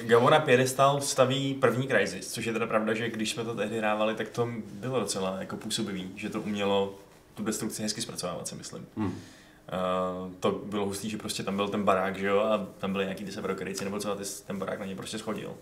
[0.02, 3.78] Gavo na piedestal staví první Crysis, což je teda pravda, že když jsme to tehdy
[3.78, 6.96] hrávali, tak to bylo docela jako působivý, že to umělo
[7.34, 8.86] tu destrukci hezky zpracovávat, si myslím.
[8.98, 9.08] Hmm.
[9.08, 13.06] Uh, to bylo hustý, že prostě tam byl ten barák, že jo, a tam byly
[13.06, 15.54] nějaký ty severokryjci, nebo co, a ty, ten barák na ně prostě schodil.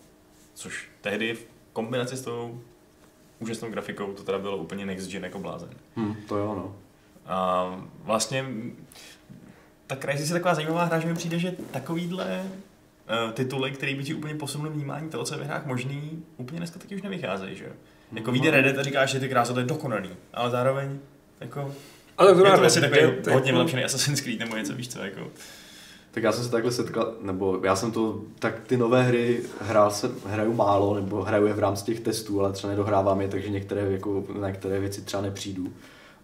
[0.54, 2.62] Což tehdy v kombinaci s tou
[3.40, 5.70] úžasnou grafikou to teda bylo úplně next gen jako blázen.
[5.96, 6.76] Hmm, to jo, no.
[7.26, 7.66] A
[8.04, 8.46] vlastně
[9.88, 14.04] ta Crysis je taková zajímavá hra, že mi přijde, že takovýhle uh, tituly, který by
[14.04, 17.56] ti úplně posunul vnímání toho, co je ve hrách možný, úplně dneska taky už nevycházejí,
[17.56, 17.66] že?
[18.12, 21.00] Jako vyjde Reddit a říkáš, že ty krása, to je dokonalý, ale zároveň
[21.40, 21.72] jako
[22.18, 24.74] Ale to je to asi takový to je hodně jako- vylepšený Assassin's Creed nebo něco,
[24.74, 25.28] víš co, jako.
[26.12, 29.92] Tak já jsem se takhle setkal, nebo já jsem to, tak ty nové hry hrál
[29.92, 33.50] jsem, hraju málo, nebo hraju je v rámci těch testů, ale třeba nedohrávám je, takže
[33.50, 35.74] některé, jako, na některé věci třeba nepřijdu.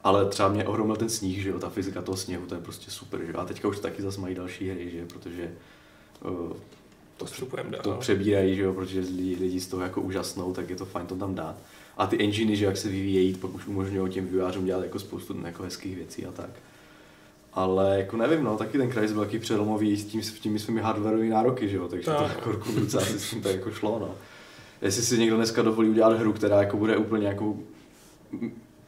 [0.03, 2.91] Ale třeba mě ohromil ten sníh, že jo, ta fyzika toho sněhu, to je prostě
[2.91, 3.39] super, že jo.
[3.39, 5.51] A teďka už taky zase mají další hry, že jo, protože
[6.23, 6.53] uh,
[7.17, 7.25] To
[7.69, 7.81] dál.
[7.81, 11.07] to přebírají, že jo, protože lidi, lidi z toho jako úžasnou, tak je to fajn
[11.07, 11.55] to tam dát.
[11.97, 15.35] A ty enginy, že jak se vyvíjejí, pak už umožňují těm vývojářům dělat jako spoustu
[15.45, 16.49] jako hezkých věcí a tak.
[17.53, 20.81] Ale jako nevím, no, taky ten Crysis byl taky přelomový s tím, s těmi svými
[20.81, 22.35] hardwareovými nároky, že jo, takže to Tak.
[22.35, 24.15] jako ruku v ruce asi s tím tak jako šlo, no.
[24.81, 27.55] Jestli si někdo dneska dovolí udělat hru, která jako bude úplně jako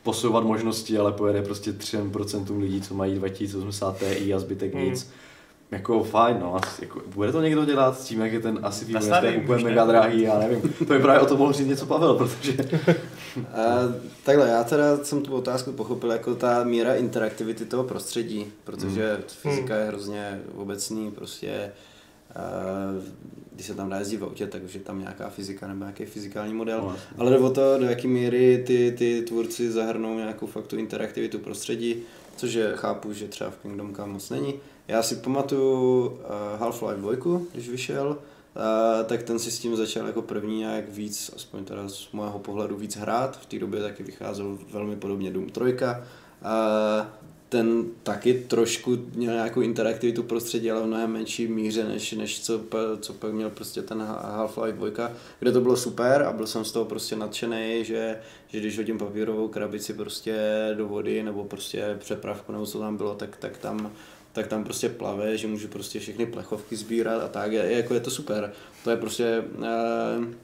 [0.04, 4.84] posouvat možnosti, ale pojede prostě 3% lidí, co mají 2080 Ti a zbytek Hmm.
[4.84, 5.12] nic,
[5.72, 8.86] jako fajn, no, asi, jako, bude to někdo dělat s tím, jak je ten asi
[8.86, 10.62] vývoj tak úplně mega drahý, já nevím.
[10.62, 12.54] To by právě o tom mohl říct něco Pavel, protože
[13.54, 13.64] A,
[14.24, 19.76] takhle, já teda jsem tu otázku pochopil jako ta míra interaktivity toho prostředí, protože fyzika
[19.76, 21.72] je hrozně obecný, prostě
[23.54, 26.06] když se tam dá jezdit v autě, tak už je tam nějaká fyzika nebo nějaký
[26.06, 26.82] fyzikální model.
[26.82, 26.96] No.
[27.18, 31.40] Ale jde o to, do jaké míry ty, ty tvůrci zahrnou nějakou fakt tu interaktivitu
[31.40, 31.96] prostředí,
[32.38, 34.54] což je, chápu, že třeba v Kingdom Come moc není.
[34.88, 36.16] Já si pamatuju uh,
[36.60, 41.32] Half-Life 2, když vyšel, uh, tak ten si s tím začal jako první nějak víc,
[41.36, 43.40] aspoň teda z mého pohledu víc hrát.
[43.40, 45.62] V té době taky vycházel velmi podobně Doom 3.
[45.62, 45.70] Uh,
[47.54, 52.62] ten taky trošku měl nějakou interaktivitu prostředí, ale v mnohem menší míře, než, než co,
[53.00, 54.02] co pak měl prostě ten
[54.38, 58.60] Half-Life 2, kde to bylo super a byl jsem z toho prostě nadšený, že, že
[58.60, 60.36] když hodím papírovou krabici prostě
[60.78, 63.92] do vody nebo prostě přepravku nebo co tam bylo, tak, tak tam
[64.32, 68.00] tak tam prostě plave, že můžu prostě všechny plechovky sbírat a tak, je, jako je
[68.00, 68.54] to super.
[68.84, 70.36] To je prostě, eh,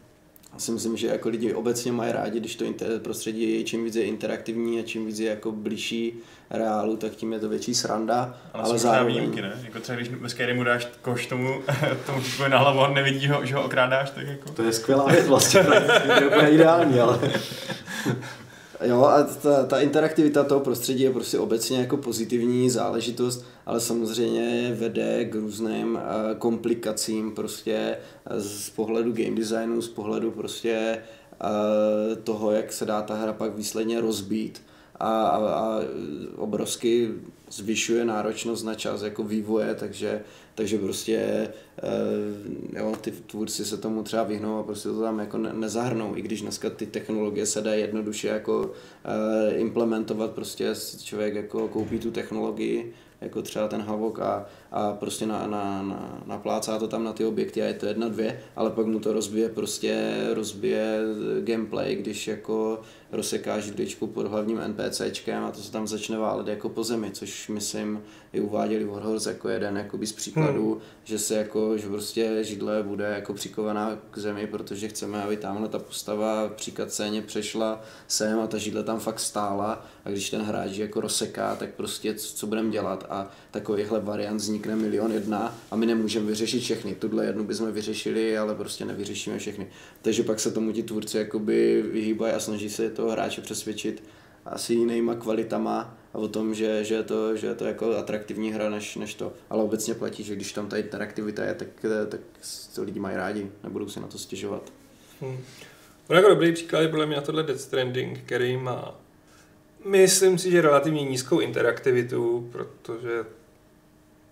[0.58, 4.04] si myslím, že jako lidi obecně mají rádi, když to inter- prostředí čím víc je
[4.04, 6.14] interaktivní a čím víc je jako blížší
[6.50, 9.16] reálu, tak tím je to větší sranda, Ale, ale, zároveň...
[9.16, 9.60] výjimky, ne?
[9.64, 11.62] Jako třeba když ve Skyrimu dáš koš tomu,
[12.06, 14.50] tomu na hlavu a on nevidí ho, že ho okrádáš, tak jako...
[14.50, 15.64] to je skvělá věc vlastně,
[16.06, 17.20] to je úplně ideální, ale
[18.82, 24.76] Jo, a ta, ta interaktivita toho prostředí je prostě obecně jako pozitivní záležitost, ale samozřejmě
[24.76, 30.98] vede k různým eh, komplikacím prostě eh, z pohledu game designu, z pohledu prostě
[31.42, 34.62] eh, toho, jak se dá ta hra pak výsledně rozbít.
[35.00, 35.80] A, a, a
[36.36, 37.10] obrovsky
[37.52, 40.22] zvyšuje náročnost na čas jako vývoje, takže,
[40.60, 41.18] takže prostě
[41.84, 46.18] eh, jo, ty tvůrci se tomu třeba vyhnou a prostě to tam jako ne, nezahrnou,
[46.18, 48.72] i když dneska ty technologie se dá jednoduše jako
[49.06, 55.26] eh, implementovat, prostě člověk jako koupí tu technologii, jako třeba ten Havok a, a prostě
[55.26, 58.70] na, na, na, naplácá to tam na ty objekty a je to jedna, dvě, ale
[58.70, 61.00] pak mu to rozbije prostě, rozbije
[61.40, 66.70] gameplay, když jako rozsekáš vždyčku pod hlavním NPCčkem a to se tam začne válet jako
[66.70, 68.02] po zemi, což myslím
[68.34, 70.82] i uváděli Warhorse jako jeden jakoby z příkladů, hmm.
[71.04, 75.70] že se jako, že prostě židle bude jako přikovaná k zemi, protože chceme, aby tamhle
[75.70, 80.42] ta postava při scéně přešla sem a ta židle tam fakt stála a když ten
[80.42, 85.12] hráč ji jako rozseká, tak prostě co, co budeme dělat a takovýchhle variant vznikne milion
[85.12, 86.96] jedna a my nemůžeme vyřešit všechny.
[86.96, 89.68] Tuhle jednu bychom vyřešili, ale prostě nevyřešíme všechny.
[90.02, 94.04] Takže pak se tomu ti tvůrci jakoby vyhýbají a snaží se toho hráče přesvědčit
[94.46, 98.52] asi jinýma kvalitama a o tom, že, že, je, to, že je to jako atraktivní
[98.52, 99.34] hra než, než to.
[99.50, 101.68] Ale obecně platí, že když tam ta interaktivita je, tak,
[102.10, 102.20] tak
[102.76, 104.72] to lidi mají rádi, nebudou si na to stěžovat.
[105.22, 105.38] Hmm.
[106.10, 109.00] Jako dobrý příklad je podle mě na tohle Death Stranding, který má
[109.86, 113.26] myslím si, že relativně nízkou interaktivitu, protože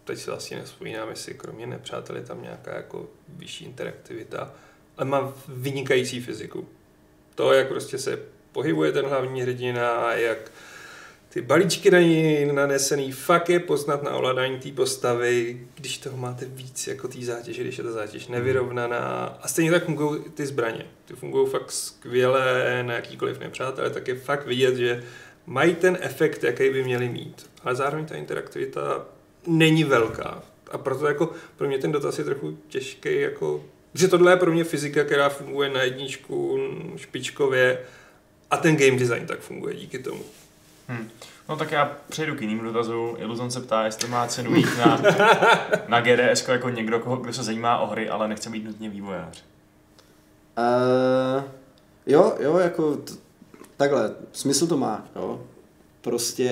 [0.07, 4.53] teď si vlastně nespomínám, jestli kromě nepřátel je tam nějaká jako vyšší interaktivita,
[4.97, 6.67] ale má vynikající fyziku.
[7.35, 8.19] To, jak prostě se
[8.51, 10.51] pohybuje ten hlavní hrdina, jak
[11.29, 16.45] ty balíčky na ní nanesený, fakt je poznat na ovládání té postavy, když toho máte
[16.45, 19.37] víc jako té zátěže, když je ta zátěž nevyrovnaná.
[19.41, 20.85] A stejně tak fungují ty zbraně.
[21.05, 25.03] Ty fungují fakt skvěle na jakýkoliv nepřátelé, tak je fakt vidět, že
[25.45, 27.49] mají ten efekt, jaký by měli mít.
[27.63, 29.05] Ale zároveň ta interaktivita
[29.47, 30.43] není velká.
[30.71, 34.51] A proto jako pro mě ten dotaz je trochu těžký, jako, že tohle je pro
[34.51, 36.59] mě fyzika, která funguje na jedničku
[36.95, 37.79] špičkově
[38.51, 40.23] a ten game design tak funguje díky tomu.
[40.87, 41.09] Hmm.
[41.49, 43.15] No tak já přejdu k jiným dotazu.
[43.17, 45.01] Iluzon se ptá, jestli má cenu jít na,
[45.87, 49.43] na GDS jako někdo, koho, kdo se zajímá o hry, ale nechce být nutně vývojář.
[50.57, 51.43] Uh,
[52.05, 53.13] jo, jo, jako t-
[53.77, 55.41] takhle, smysl to má, jo.
[56.01, 56.51] Prostě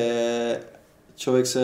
[1.15, 1.61] člověk se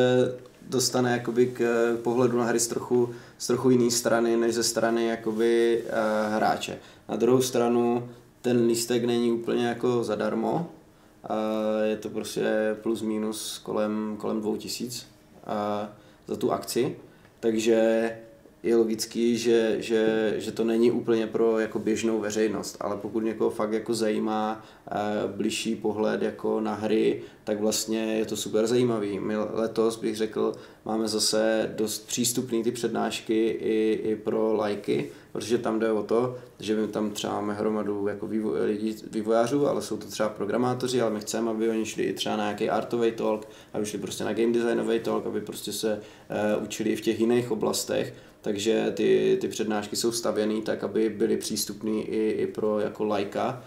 [0.70, 1.62] dostane jakoby k
[2.04, 6.80] pohledu na hry z trochu, z trochu jiné strany, než ze strany jakoby uh, hráče.
[7.10, 8.10] Na druhou stranu
[8.42, 10.54] ten lístek není úplně jako zadarmo,
[11.30, 15.06] uh, je to prostě plus minus kolem, kolem 2000
[15.48, 15.88] uh,
[16.28, 16.96] za tu akci,
[17.40, 18.12] takže
[18.64, 23.50] je logický, že, že, že to není úplně pro jako běžnou veřejnost, ale pokud někoho
[23.50, 29.20] fakt jako zajímá uh, bližší pohled jako na hry, tak vlastně je to super zajímavý.
[29.20, 30.54] My letos bych řekl,
[30.86, 36.38] máme zase dost přístupné ty přednášky i, i pro lajky, protože tam jde o to,
[36.60, 41.02] že my tam třeba máme hromadu jako vývo, lidí, vývojářů, ale jsou to třeba programátoři,
[41.02, 44.24] ale my chceme, aby oni šli i třeba na nějaký artový talk, aby šli prostě
[44.24, 46.02] na game designový talk, aby prostě se
[46.58, 51.38] uh, učili v těch jiných oblastech, takže ty, ty přednášky jsou stavěné tak, aby byly
[51.38, 53.64] přístupné i, i pro jako lajka,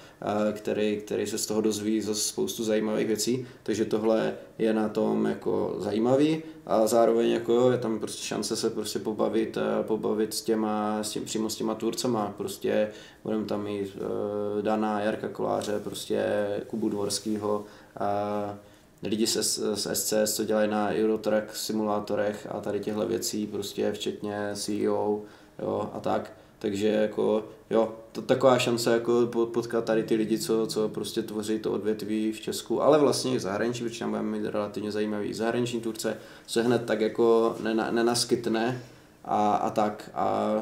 [0.53, 5.27] který, který se z toho dozví za spoustu zajímavých věcí, takže tohle je na tom
[5.27, 6.43] jako zajímavý.
[6.66, 11.25] A zároveň jako je tam prostě šance se prostě pobavit, pobavit s těma, s tím,
[11.25, 12.91] přímo s těma tvůrcema, prostě
[13.25, 16.25] budeme tam mít uh, Dana, Jarka Koláře, prostě
[16.66, 17.64] Kubu Dvorskýho,
[18.01, 18.57] uh,
[19.05, 19.36] lidi z,
[19.74, 25.22] z SCS, co dělají na Eurotrack simulátorech a tady těchto věcí, prostě včetně CEO
[25.59, 26.32] jo, a tak.
[26.59, 31.59] Takže jako, jo, to taková šance jako potkat tady ty lidi, co, co prostě tvoří
[31.59, 35.34] to odvětví v Česku, ale vlastně i v zahraničí, protože tam budeme mít relativně zajímavý
[35.34, 38.82] zahraniční turce, se hned tak jako nena, nenaskytne
[39.24, 40.11] a, a tak.
[40.14, 40.55] A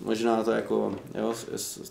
[0.00, 1.34] možná to jako, jo,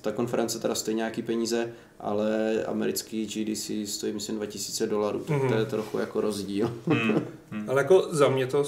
[0.02, 5.48] ta konference teda stojí nějaký peníze, ale americký GDC stojí myslím 2000 dolarů, tak mm-hmm.
[5.48, 5.70] to je mhm.
[5.70, 6.74] trochu jako rozdíl.
[6.88, 7.24] Mm-hmm.
[7.68, 8.66] ale jako za mě to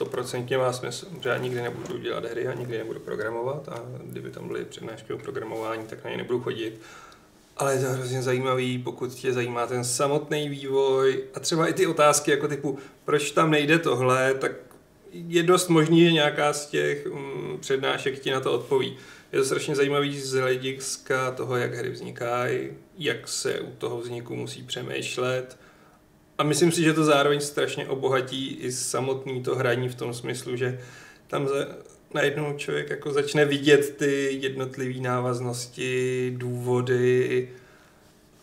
[0.00, 4.30] stoprocentně má smysl, že já nikdy nebudu dělat hry a nikdy nebudu programovat a kdyby
[4.30, 6.80] tam byly přednášky o programování, tak na ně nebudu chodit.
[7.56, 11.86] Ale je to hrozně zajímavý, pokud tě zajímá ten samotný vývoj a třeba i ty
[11.86, 14.52] otázky jako typu, proč tam nejde tohle, tak
[15.12, 18.96] je dost možný, že nějaká z těch um, přednášek ti na to odpoví.
[19.32, 24.36] Je to strašně zajímavý z hlediska toho, jak hry vznikají, jak se u toho vzniku
[24.36, 25.58] musí přemýšlet.
[26.38, 30.56] A myslím si, že to zároveň strašně obohatí i samotný to hraní v tom smyslu,
[30.56, 30.80] že
[31.26, 31.66] tam za,
[32.14, 37.48] najednou člověk jako začne vidět ty jednotlivé návaznosti, důvody.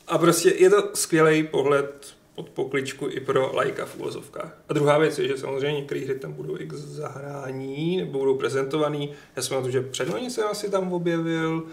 [0.07, 4.61] A prostě je to skvělý pohled pod pokličku i pro lajka v úvozovkách.
[4.69, 8.35] A druhá věc je, že samozřejmě některé hry tam budou i k zahrání, nebo budou
[8.35, 9.11] prezentovaný.
[9.35, 11.67] Já jsem na to, že předloni jsem asi tam objevil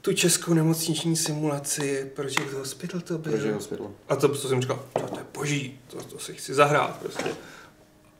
[0.00, 3.32] tu českou nemocniční simulaci Project Hospital to byl.
[3.32, 3.90] Project Hospital.
[4.08, 7.30] A to, co jsem říkal, to, to je boží, to, to si chci zahrát prostě.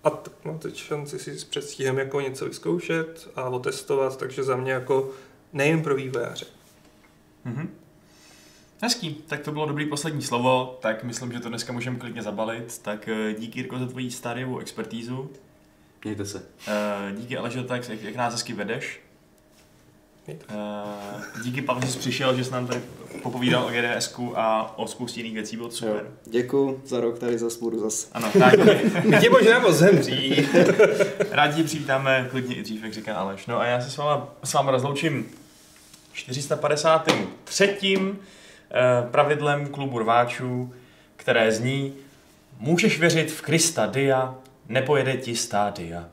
[0.05, 4.57] A t- no, teď šanci si s předstihem jako něco vyzkoušet a otestovat, takže za
[4.57, 5.11] mě jako
[5.53, 6.47] nejen pro vývojáře.
[7.47, 7.69] Mm-hmm.
[8.81, 12.79] Hezký, tak to bylo dobrý poslední slovo, tak myslím, že to dneska můžeme klidně zabalit.
[12.83, 15.31] Tak eh, díky Jirko za tvoji stádiovou expertízu.
[16.05, 16.43] Mějte se.
[16.69, 19.01] Eh, díky Aleže, tak jak, jak nás hezky vedeš.
[20.29, 22.81] Uh, díky Pavel, že jsi přišel, že jsi nám tady
[23.23, 26.11] popovídal o GDS a o spoustě jiných věcí, bylo to super.
[26.27, 28.09] Děkuji, za rok tady zase budu zase.
[28.13, 28.55] Ano, tak.
[29.21, 30.49] Tě možná moc zemří.
[31.31, 33.47] Rádi přivítáme klidně i dřív, jak říká Aleš.
[33.47, 35.27] No a já se s váma, s váma rozloučím
[36.13, 37.99] 453.
[38.71, 40.75] Eh, pravidlem klubu rváčů,
[41.17, 41.95] které zní
[42.61, 44.35] Můžeš věřit v Krista Dia,
[44.69, 46.09] nepojede ti stádia.